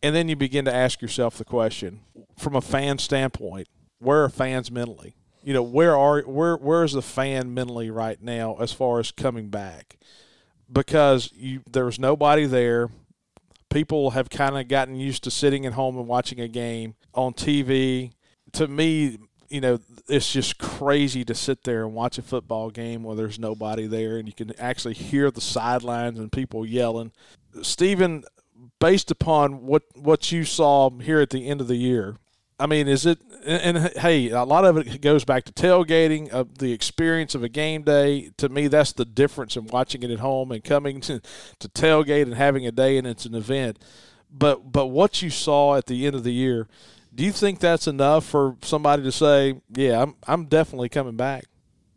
And 0.02 0.16
then 0.16 0.30
you 0.30 0.36
begin 0.36 0.66
to 0.66 0.74
ask 0.74 1.02
yourself 1.02 1.38
the 1.38 1.46
question, 1.46 2.02
from 2.40 2.56
a 2.56 2.62
fan 2.62 2.98
standpoint, 2.98 3.68
where 4.00 4.24
are 4.24 4.30
fans 4.30 4.72
mentally? 4.72 5.16
You 5.44 5.54
know, 5.54 5.62
where 5.62 5.98
are 5.98 6.22
where 6.22 6.56
where 6.56 6.84
is 6.84 6.94
the 6.94 7.02
fan 7.02 7.54
mentally 7.54 7.90
right 7.90 8.22
now 8.22 8.56
as 8.60 8.72
far 8.72 9.00
as 9.00 9.12
coming 9.12 9.50
back? 9.50 9.98
Because 10.72 11.32
you 11.34 11.62
there's 11.70 12.00
nobody 12.00 12.46
there. 12.46 12.90
People 13.70 14.12
have 14.12 14.30
kind 14.30 14.58
of 14.58 14.68
gotten 14.68 14.96
used 14.96 15.24
to 15.24 15.32
sitting 15.32 15.66
at 15.66 15.74
home 15.74 15.98
and 15.98 16.08
watching 16.08 16.40
a 16.40 16.48
game 16.48 16.96
on 17.14 17.34
TV. 17.34 18.12
To 18.54 18.68
me, 18.68 19.18
you 19.50 19.62
know, 19.62 19.80
it's 20.08 20.32
just 20.32 20.58
crazy 20.58 21.24
to 21.26 21.36
sit 21.36 21.64
there 21.64 21.84
and 21.84 21.94
watch 21.94 22.18
a 22.18 22.22
football 22.22 22.70
game 22.70 23.04
where 23.04 23.16
there's 23.16 23.40
nobody 23.40 23.88
there 23.88 24.18
and 24.18 24.28
you 24.28 24.34
can 24.34 24.58
actually 24.60 24.94
hear 24.94 25.30
the 25.30 25.42
sidelines 25.42 26.20
and 26.20 26.32
people 26.32 26.66
yelling. 26.66 27.12
Stephen, 27.62 28.24
based 28.80 29.12
upon 29.12 29.66
what 29.66 29.84
what 29.96 30.32
you 30.32 30.46
saw 30.46 30.90
here 30.90 31.20
at 31.20 31.30
the 31.30 31.48
end 31.48 31.62
of 31.62 31.68
the 31.68 31.76
year, 31.76 32.16
I 32.62 32.68
mean, 32.68 32.88
is 32.88 33.08
it? 33.08 33.20
And, 33.44 33.78
and 33.78 33.98
hey, 33.98 34.30
a 34.30 34.44
lot 34.44 34.66
of 34.66 34.78
it 34.78 35.02
goes 35.02 35.26
back 35.26 35.46
to 35.46 35.52
tailgating, 35.52 36.30
of 36.30 36.60
the 36.60 36.72
experience 36.72 37.34
of 37.34 37.44
a 37.44 37.50
game 37.50 37.82
day. 37.82 38.30
To 38.38 38.50
me, 38.50 38.68
that's 38.68 38.94
the 38.94 39.04
difference 39.04 39.56
in 39.58 39.66
watching 39.66 40.04
it 40.04 40.12
at 40.12 40.20
home 40.20 40.52
and 40.52 40.64
coming 40.64 41.02
to, 41.02 41.22
to 41.58 41.68
tailgate 41.70 42.24
and 42.24 42.36
having 42.36 42.68
a 42.68 42.72
day 42.72 42.98
and 42.98 43.08
it's 43.08 43.26
an 43.26 43.34
event. 43.34 43.80
But 44.32 44.72
but 44.72 44.88
what 44.88 45.24
you 45.24 45.32
saw 45.32 45.76
at 45.76 45.88
the 45.88 46.06
end 46.06 46.16
of 46.16 46.24
the 46.24 46.32
year, 46.32 46.68
do 47.14 47.24
you 47.24 47.32
think 47.32 47.60
that's 47.60 47.88
enough 47.88 48.26
for 48.26 48.56
somebody 48.62 49.02
to 49.04 49.12
say, 49.12 49.60
"Yeah, 49.76 50.04
I'm 50.04 50.16
I'm 50.28 50.46
definitely 50.46 50.90
coming 50.90 51.18
back"? 51.18 51.46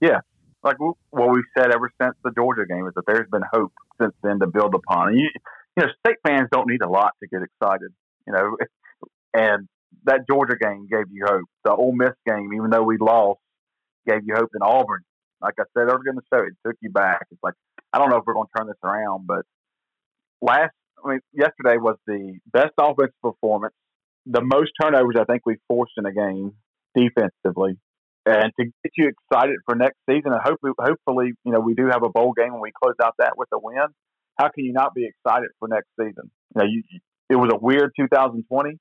Yeah, 0.01 0.21
like 0.63 0.79
what 0.81 0.97
we've 1.31 1.45
said 1.57 1.73
ever 1.73 1.91
since 2.01 2.15
the 2.25 2.31
Georgia 2.31 2.65
game 2.67 2.87
is 2.87 2.95
that 2.95 3.05
there's 3.07 3.29
been 3.31 3.45
hope 3.53 3.73
since 4.01 4.15
then 4.23 4.41
to 4.41 4.47
build 4.47 4.75
upon. 4.75 5.09
And 5.09 5.21
you, 5.21 5.29
you 5.77 5.85
know, 5.85 5.89
state 6.05 6.17
fans 6.27 6.49
don't 6.51 6.67
need 6.67 6.83
a 6.83 6.89
lot 6.89 7.13
to 7.21 7.29
get 7.29 7.43
excited, 7.43 7.93
you 8.27 8.33
know, 8.33 8.57
and 9.35 9.69
that 10.05 10.21
Georgia 10.29 10.57
game 10.61 10.87
gave 10.91 11.07
you 11.11 11.25
hope. 11.27 11.47
The 11.65 11.73
Ole 11.73 11.95
Miss 11.95 12.13
game, 12.27 12.53
even 12.55 12.71
though 12.71 12.83
we 12.83 12.99
lost, 12.99 13.41
gave 14.07 14.21
you 14.25 14.35
hope. 14.35 14.51
In 14.55 14.63
Auburn, 14.63 15.03
like 15.41 15.55
I 15.59 15.65
said 15.77 15.89
earlier 15.89 16.11
in 16.11 16.17
the 16.17 16.23
show, 16.33 16.43
it 16.43 16.55
took 16.67 16.77
you 16.81 16.91
back. 16.91 17.27
It's 17.31 17.43
like 17.43 17.55
I 17.93 17.99
don't 17.99 18.11
know 18.11 18.17
if 18.17 18.25
we're 18.27 18.35
going 18.35 18.49
to 18.53 18.59
turn 18.59 18.67
this 18.67 18.77
around, 18.83 19.27
but 19.27 19.43
last, 20.43 20.73
I 21.05 21.09
mean, 21.09 21.21
yesterday 21.33 21.77
was 21.77 21.97
the 22.07 22.39
best 22.53 22.73
offensive 22.79 23.15
performance 23.23 23.75
the 24.27 24.43
most 24.43 24.73
turnovers 24.81 25.17
I 25.19 25.25
think 25.25 25.45
we 25.45 25.57
forced 25.69 25.93
in 25.97 26.07
a 26.07 26.13
game 26.13 26.53
defensively. 26.95 27.79
And 28.27 28.53
to 28.59 28.65
get 28.65 28.93
you 28.97 29.09
excited 29.11 29.57
for 29.67 29.75
next 29.75 29.99
season, 30.09 30.33
and 30.33 30.41
hopefully, 30.43 30.73
hopefully, 30.79 31.33
you 31.45 31.53
know, 31.53 31.61
we 31.61 31.75
do 31.75 31.89
have 31.91 32.03
a 32.03 32.09
bowl 32.09 32.33
game 32.33 32.53
and 32.53 32.61
we 32.61 32.73
close 32.83 32.95
out 33.03 33.15
that 33.19 33.37
with 33.37 33.49
a 33.53 33.59
win. 33.59 33.87
How 34.39 34.49
can 34.49 34.65
you 34.65 34.73
not 34.73 34.95
be 34.95 35.07
excited 35.07 35.51
for 35.59 35.69
next 35.69 35.89
season? 36.01 36.31
You 36.55 36.63
know, 36.63 36.65
you, 36.65 36.83
it 37.29 37.37
was 37.37 37.51
a 37.53 37.59
weird 37.59 37.93
2020. 37.99 38.79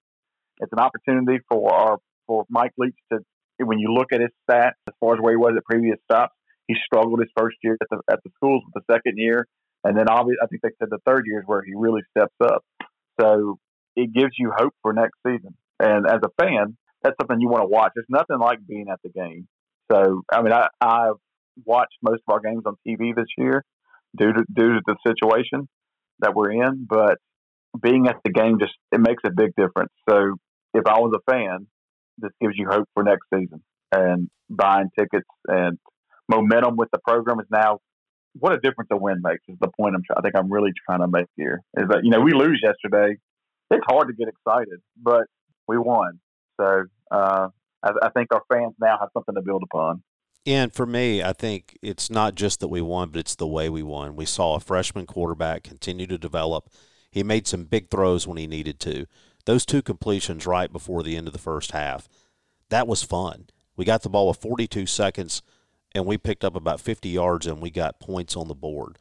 It's 0.59 0.71
an 0.71 0.79
opportunity 0.79 1.39
for 1.49 1.73
our 1.73 1.97
for 2.27 2.45
Mike 2.49 2.71
Leach 2.77 2.95
to, 3.11 3.19
when 3.59 3.79
you 3.79 3.93
look 3.93 4.07
at 4.13 4.21
his 4.21 4.29
stats 4.49 4.79
as 4.87 4.93
far 4.99 5.15
as 5.15 5.19
where 5.19 5.33
he 5.33 5.37
was 5.37 5.53
at 5.57 5.63
previous 5.65 5.97
stops, 6.09 6.33
he 6.67 6.75
struggled 6.85 7.19
his 7.19 7.29
first 7.37 7.57
year 7.63 7.77
at 7.81 7.87
the 7.89 7.99
at 8.11 8.19
the 8.23 8.31
schools. 8.37 8.63
With 8.65 8.83
the 8.85 8.93
second 8.93 9.17
year, 9.17 9.45
And 9.83 9.97
then 9.97 10.07
obviously, 10.07 10.37
I 10.43 10.47
think 10.47 10.61
they 10.61 10.69
said 10.79 10.89
the 10.89 10.99
third 11.05 11.25
year 11.25 11.39
is 11.39 11.45
where 11.45 11.61
he 11.63 11.73
really 11.75 12.01
steps 12.15 12.35
up. 12.41 12.63
So 13.19 13.57
it 13.95 14.13
gives 14.13 14.31
you 14.37 14.51
hope 14.55 14.73
for 14.81 14.93
next 14.93 15.17
season. 15.25 15.55
And 15.79 16.07
as 16.07 16.19
a 16.23 16.43
fan, 16.43 16.77
that's 17.03 17.15
something 17.21 17.39
you 17.39 17.49
want 17.49 17.63
to 17.63 17.67
watch. 17.67 17.91
It's 17.95 18.09
nothing 18.09 18.39
like 18.39 18.59
being 18.65 18.87
at 18.91 18.99
the 19.03 19.09
game. 19.09 19.47
So 19.91 20.23
I 20.31 20.41
mean, 20.41 20.53
I, 20.53 20.67
I've 20.79 21.19
watched 21.65 21.97
most 22.01 22.21
of 22.27 22.33
our 22.33 22.39
games 22.39 22.63
on 22.65 22.75
TV 22.87 23.15
this 23.15 23.27
year 23.37 23.63
due 24.17 24.31
to 24.31 24.43
due 24.51 24.73
to 24.75 24.81
the 24.85 24.95
situation 25.05 25.67
that 26.19 26.33
we're 26.33 26.51
in, 26.51 26.85
but 26.89 27.17
being 27.81 28.07
at 28.07 28.17
the 28.23 28.31
game 28.31 28.59
just 28.59 28.73
it 28.91 28.99
makes 28.99 29.23
a 29.25 29.31
big 29.31 29.51
difference. 29.57 29.91
So 30.09 30.35
if 30.73 30.85
I 30.87 30.99
was 30.99 31.13
a 31.15 31.31
fan, 31.31 31.67
this 32.17 32.31
gives 32.41 32.53
you 32.57 32.67
hope 32.69 32.87
for 32.93 33.03
next 33.03 33.25
season 33.33 33.63
and 33.91 34.29
buying 34.49 34.89
tickets 34.97 35.27
and 35.47 35.77
momentum 36.29 36.75
with 36.75 36.89
the 36.91 36.99
program 36.99 37.39
is 37.39 37.47
now 37.51 37.79
what 38.33 38.53
a 38.53 38.59
difference 38.59 38.89
a 38.91 38.97
win 38.97 39.21
makes 39.21 39.43
is 39.47 39.55
the 39.61 39.69
point 39.79 39.95
I'm 39.95 40.01
trying. 40.05 40.17
I 40.17 40.21
think 40.21 40.35
I'm 40.35 40.51
really 40.51 40.71
trying 40.87 41.01
to 41.01 41.07
make 41.07 41.27
here 41.35 41.61
is 41.77 41.87
that 41.89 42.03
you 42.03 42.09
know 42.09 42.21
we 42.21 42.33
lose 42.33 42.61
yesterday. 42.63 43.17
It's 43.69 43.85
hard 43.87 44.07
to 44.07 44.13
get 44.13 44.27
excited, 44.27 44.79
but 45.01 45.25
we 45.67 45.77
won. 45.77 46.19
So 46.59 46.83
uh, 47.11 47.49
I, 47.83 47.91
I 48.01 48.09
think 48.09 48.29
our 48.33 48.41
fans 48.51 48.73
now 48.79 48.97
have 48.99 49.09
something 49.13 49.35
to 49.35 49.41
build 49.41 49.63
upon. 49.63 50.03
And 50.45 50.73
for 50.73 50.85
me, 50.85 51.23
I 51.23 51.31
think 51.31 51.77
it's 51.81 52.09
not 52.09 52.35
just 52.35 52.59
that 52.59 52.67
we 52.67 52.81
won, 52.81 53.09
but 53.09 53.19
it's 53.19 53.35
the 53.35 53.47
way 53.47 53.69
we 53.69 53.81
won. 53.81 54.15
We 54.15 54.25
saw 54.25 54.55
a 54.55 54.59
freshman 54.59 55.05
quarterback 55.05 55.63
continue 55.63 56.05
to 56.07 56.17
develop. 56.17 56.69
He 57.11 57.23
made 57.23 57.47
some 57.47 57.63
big 57.63 57.89
throws 57.89 58.27
when 58.27 58.37
he 58.37 58.47
needed 58.47 58.79
to. 58.81 59.05
Those 59.45 59.65
two 59.65 59.81
completions 59.81 60.47
right 60.47 60.71
before 60.71 61.03
the 61.03 61.17
end 61.17 61.27
of 61.27 61.33
the 61.33 61.39
first 61.39 61.71
half, 61.71 62.07
that 62.69 62.87
was 62.87 63.03
fun. 63.03 63.47
We 63.75 63.85
got 63.85 64.03
the 64.03 64.09
ball 64.09 64.27
with 64.27 64.41
42 64.41 64.85
seconds 64.85 65.41
and 65.93 66.05
we 66.05 66.17
picked 66.17 66.43
up 66.43 66.55
about 66.55 66.81
50 66.81 67.09
yards 67.09 67.45
and 67.45 67.61
we 67.61 67.69
got 67.69 67.99
points 67.99 68.35
on 68.35 68.47
the 68.47 68.55
board. 68.55 68.97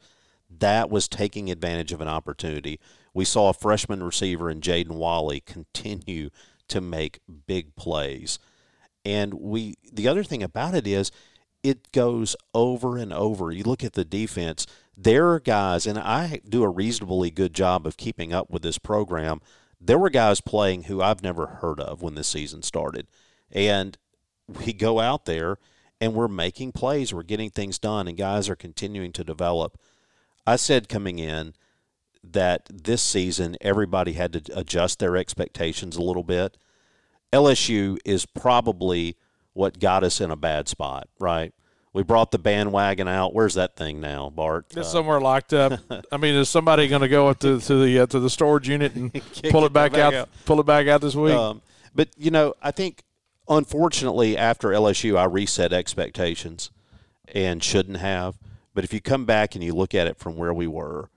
That 0.49 0.89
was 0.89 1.07
taking 1.07 1.49
advantage 1.49 1.91
of 1.91 2.01
an 2.01 2.07
opportunity. 2.07 2.79
We 3.13 3.25
saw 3.25 3.49
a 3.49 3.53
freshman 3.53 4.03
receiver 4.03 4.49
in 4.49 4.61
Jaden 4.61 4.91
Walley 4.91 5.39
continue 5.39 6.29
to 6.67 6.81
make 6.81 7.19
big 7.47 7.75
plays. 7.75 8.39
And 9.05 9.33
we 9.33 9.75
the 9.91 10.07
other 10.07 10.23
thing 10.23 10.43
about 10.43 10.75
it 10.75 10.87
is 10.87 11.11
it 11.61 11.91
goes 11.91 12.35
over 12.53 12.97
and 12.97 13.13
over. 13.13 13.51
You 13.51 13.63
look 13.63 13.83
at 13.83 13.93
the 13.93 14.05
defense, 14.05 14.67
there 14.95 15.29
are 15.29 15.39
guys 15.39 15.85
and 15.87 15.97
I 15.97 16.41
do 16.47 16.63
a 16.63 16.69
reasonably 16.69 17.31
good 17.31 17.53
job 17.53 17.87
of 17.87 17.97
keeping 17.97 18.33
up 18.33 18.49
with 18.49 18.61
this 18.61 18.77
program. 18.77 19.41
There 19.85 19.99
were 19.99 20.09
guys 20.09 20.39
playing 20.39 20.83
who 20.83 21.01
I've 21.01 21.23
never 21.23 21.45
heard 21.45 21.79
of 21.79 22.01
when 22.01 22.15
the 22.15 22.23
season 22.23 22.63
started. 22.63 23.07
And 23.51 23.97
we 24.47 24.71
go 24.71 24.99
out 24.99 25.25
there 25.25 25.57
and 25.99 26.13
we're 26.13 26.27
making 26.27 26.71
plays, 26.71 27.13
we're 27.13 27.23
getting 27.23 27.49
things 27.49 27.79
done, 27.79 28.07
and 28.07 28.17
guys 28.17 28.49
are 28.49 28.55
continuing 28.55 29.11
to 29.13 29.23
develop. 29.23 29.77
I 30.45 30.55
said 30.55 30.89
coming 30.89 31.19
in 31.19 31.53
that 32.23 32.67
this 32.71 33.01
season 33.01 33.57
everybody 33.59 34.13
had 34.13 34.33
to 34.33 34.57
adjust 34.57 34.99
their 34.99 35.17
expectations 35.17 35.97
a 35.97 36.01
little 36.01 36.23
bit. 36.23 36.57
LSU 37.33 37.97
is 38.05 38.25
probably 38.25 39.17
what 39.53 39.79
got 39.79 40.03
us 40.03 40.21
in 40.21 40.31
a 40.31 40.35
bad 40.35 40.67
spot, 40.67 41.09
right? 41.19 41.53
We 41.93 42.01
brought 42.01 42.31
the 42.31 42.39
bandwagon 42.39 43.07
out. 43.07 43.35
Where's 43.35 43.53
that 43.53 43.75
thing 43.75 44.01
now, 44.01 44.31
Bart? 44.31 44.65
It's 44.71 44.77
uh, 44.77 44.83
somewhere 44.83 45.21
locked 45.21 45.53
up. 45.53 45.79
I 46.11 46.17
mean, 46.17 46.33
is 46.35 46.49
somebody 46.49 46.87
going 46.87 47.03
to 47.03 47.07
go 47.07 47.27
up 47.27 47.39
to, 47.39 47.59
to 47.59 47.85
the 47.85 47.99
uh, 47.99 48.05
to 48.07 48.19
the 48.19 48.31
storage 48.31 48.67
unit 48.67 48.95
and 48.95 49.13
pull 49.51 49.63
it 49.65 49.73
back, 49.73 49.91
back 49.91 50.01
out, 50.01 50.13
out, 50.13 50.29
Pull 50.45 50.59
it 50.59 50.65
back 50.65 50.87
out 50.87 51.01
this 51.01 51.15
week. 51.15 51.35
Um, 51.35 51.61
but 51.93 52.09
you 52.17 52.31
know, 52.31 52.55
I 52.63 52.71
think 52.71 53.03
unfortunately, 53.47 54.35
after 54.35 54.69
LSU, 54.69 55.17
I 55.17 55.25
reset 55.25 55.71
expectations 55.71 56.71
and 57.27 57.63
shouldn't 57.63 57.97
have. 57.97 58.39
But 58.73 58.83
if 58.83 58.93
you 58.93 58.99
come 58.99 59.25
back 59.25 59.53
and 59.53 59.63
you 59.63 59.75
look 59.75 59.93
at 59.93 60.07
it 60.07 60.17
from 60.17 60.35
where 60.35 60.53
we 60.53 60.65
were, 60.65 61.09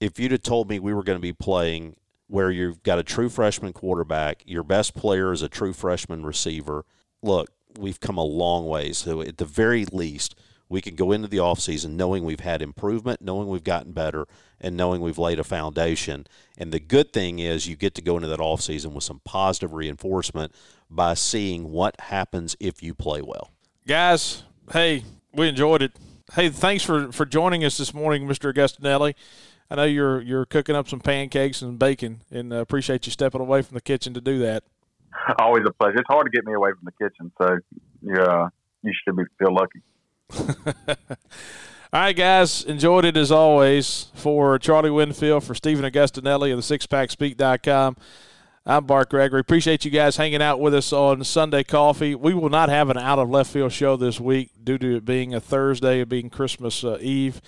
if 0.00 0.18
you'd 0.18 0.32
have 0.32 0.42
told 0.42 0.68
me 0.68 0.80
we 0.80 0.92
were 0.92 1.04
going 1.04 1.18
to 1.18 1.22
be 1.22 1.32
playing 1.32 1.94
where 2.26 2.50
you've 2.50 2.82
got 2.82 2.98
a 2.98 3.04
true 3.04 3.28
freshman 3.28 3.72
quarterback, 3.72 4.42
your 4.46 4.64
best 4.64 4.94
player 4.94 5.32
is 5.32 5.42
a 5.42 5.48
true 5.48 5.72
freshman 5.72 6.24
receiver, 6.26 6.84
look, 7.22 7.50
we've 7.78 8.00
come 8.00 8.16
a 8.16 8.24
long 8.24 8.66
ways. 8.66 8.98
So 8.98 9.20
at 9.20 9.38
the 9.38 9.44
very 9.44 9.84
least, 9.84 10.34
we 10.68 10.80
can 10.80 10.94
go 10.94 11.12
into 11.12 11.28
the 11.28 11.36
offseason 11.36 11.90
knowing 11.90 12.24
we've 12.24 12.40
had 12.40 12.62
improvement, 12.62 13.20
knowing 13.20 13.48
we've 13.48 13.64
gotten 13.64 13.92
better, 13.92 14.26
and 14.60 14.76
knowing 14.76 15.00
we've 15.00 15.18
laid 15.18 15.38
a 15.38 15.44
foundation. 15.44 16.26
And 16.56 16.72
the 16.72 16.80
good 16.80 17.12
thing 17.12 17.38
is 17.38 17.68
you 17.68 17.76
get 17.76 17.94
to 17.96 18.02
go 18.02 18.16
into 18.16 18.28
that 18.28 18.40
offseason 18.40 18.92
with 18.92 19.04
some 19.04 19.20
positive 19.24 19.74
reinforcement 19.74 20.52
by 20.90 21.14
seeing 21.14 21.70
what 21.70 22.00
happens 22.00 22.56
if 22.60 22.82
you 22.82 22.94
play 22.94 23.20
well. 23.20 23.50
Guys, 23.86 24.42
hey, 24.72 25.04
we 25.32 25.48
enjoyed 25.48 25.82
it. 25.82 25.92
Hey, 26.32 26.48
thanks 26.48 26.82
for, 26.82 27.12
for 27.12 27.26
joining 27.26 27.64
us 27.64 27.76
this 27.76 27.92
morning, 27.92 28.26
Mr. 28.26 28.52
Agostinelli. 28.52 29.14
I 29.70 29.76
know 29.76 29.84
you're 29.84 30.20
you're 30.20 30.44
cooking 30.44 30.76
up 30.76 30.88
some 30.88 31.00
pancakes 31.00 31.62
and 31.62 31.78
bacon, 31.78 32.22
and 32.30 32.52
uh, 32.52 32.56
appreciate 32.56 33.06
you 33.06 33.12
stepping 33.12 33.40
away 33.40 33.62
from 33.62 33.74
the 33.74 33.80
kitchen 33.80 34.12
to 34.14 34.20
do 34.20 34.38
that. 34.40 34.62
Always 35.38 35.64
a 35.66 35.72
pleasure. 35.72 35.98
It's 35.98 36.08
hard 36.08 36.26
to 36.26 36.30
get 36.30 36.44
me 36.44 36.54
away 36.54 36.70
from 36.70 36.84
the 36.84 37.04
kitchen, 37.04 37.32
so 37.40 37.58
yeah, 38.02 38.48
you 38.82 38.92
should 39.04 39.16
be 39.16 39.24
feel 39.38 39.54
lucky. 39.54 39.82
All 41.92 42.00
right, 42.00 42.16
guys, 42.16 42.64
enjoyed 42.64 43.04
it 43.04 43.16
as 43.16 43.30
always. 43.30 44.08
For 44.14 44.58
Charlie 44.58 44.90
Winfield, 44.90 45.44
for 45.44 45.54
Stephen 45.54 45.84
Agostinelli 45.84 46.52
of 46.52 46.66
the 46.66 46.78
SixPackSpeak.com. 46.78 47.96
I'm 48.66 48.86
Bart 48.86 49.10
Gregory. 49.10 49.40
Appreciate 49.40 49.84
you 49.84 49.90
guys 49.90 50.16
hanging 50.16 50.40
out 50.40 50.58
with 50.58 50.74
us 50.74 50.92
on 50.92 51.22
Sunday 51.22 51.62
Coffee. 51.64 52.14
We 52.14 52.32
will 52.32 52.48
not 52.48 52.70
have 52.70 52.88
an 52.88 52.96
out 52.96 53.18
of 53.18 53.28
left 53.28 53.52
field 53.52 53.72
show 53.72 53.96
this 53.96 54.18
week 54.18 54.50
due 54.64 54.78
to 54.78 54.96
it 54.96 55.04
being 55.04 55.34
a 55.34 55.40
Thursday, 55.40 56.00
it 56.00 56.08
being 56.08 56.30
Christmas 56.30 56.82
uh, 56.82 56.96
Eve. 57.00 57.42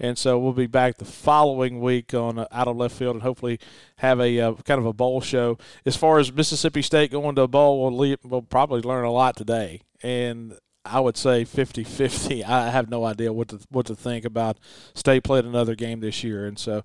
And 0.00 0.18
so 0.18 0.38
we'll 0.38 0.52
be 0.52 0.66
back 0.66 0.98
the 0.98 1.04
following 1.04 1.80
week 1.80 2.12
on 2.14 2.38
uh, 2.38 2.46
Out 2.50 2.68
of 2.68 2.76
Left 2.76 2.96
Field 2.96 3.16
and 3.16 3.22
hopefully 3.22 3.60
have 3.98 4.20
a 4.20 4.40
uh, 4.40 4.54
kind 4.64 4.80
of 4.80 4.86
a 4.86 4.92
bowl 4.92 5.20
show. 5.20 5.56
As 5.86 5.96
far 5.96 6.18
as 6.18 6.32
Mississippi 6.32 6.82
State 6.82 7.12
going 7.12 7.36
to 7.36 7.42
a 7.42 7.48
bowl, 7.48 7.82
we'll, 7.82 7.96
leave, 7.96 8.18
we'll 8.24 8.42
probably 8.42 8.80
learn 8.80 9.04
a 9.04 9.12
lot 9.12 9.36
today. 9.36 9.82
And 10.02 10.58
I 10.84 11.00
would 11.00 11.16
say 11.16 11.44
50-50. 11.44 12.44
I 12.48 12.70
have 12.70 12.90
no 12.90 13.04
idea 13.04 13.32
what 13.32 13.48
to 13.48 13.60
what 13.70 13.86
to 13.86 13.94
think 13.94 14.24
about 14.24 14.58
State 14.94 15.24
played 15.24 15.44
another 15.44 15.74
game 15.74 16.00
this 16.00 16.22
year, 16.22 16.46
and 16.46 16.58
so 16.58 16.82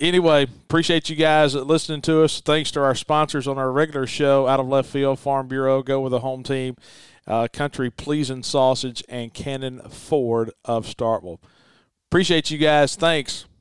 anyway, 0.00 0.44
appreciate 0.44 1.08
you 1.08 1.16
guys 1.16 1.54
listening 1.54 2.02
to 2.02 2.22
us. 2.22 2.40
Thanks 2.40 2.70
to 2.72 2.80
our 2.82 2.94
sponsors 2.94 3.46
on 3.46 3.58
our 3.58 3.70
regular 3.70 4.06
show, 4.06 4.48
Out 4.48 4.60
of 4.60 4.68
Left 4.68 4.88
Field, 4.88 5.18
Farm 5.18 5.48
Bureau, 5.48 5.82
Go 5.82 6.00
with 6.00 6.10
the 6.10 6.20
Home 6.20 6.42
Team, 6.42 6.76
uh, 7.26 7.48
Country 7.52 7.90
Pleasing 7.90 8.42
Sausage, 8.42 9.04
and 9.08 9.32
Cannon 9.32 9.80
Ford 9.88 10.50
of 10.64 10.86
Starkville. 10.86 11.38
Appreciate 12.12 12.50
you 12.50 12.58
guys. 12.58 12.94
Thanks. 12.94 13.46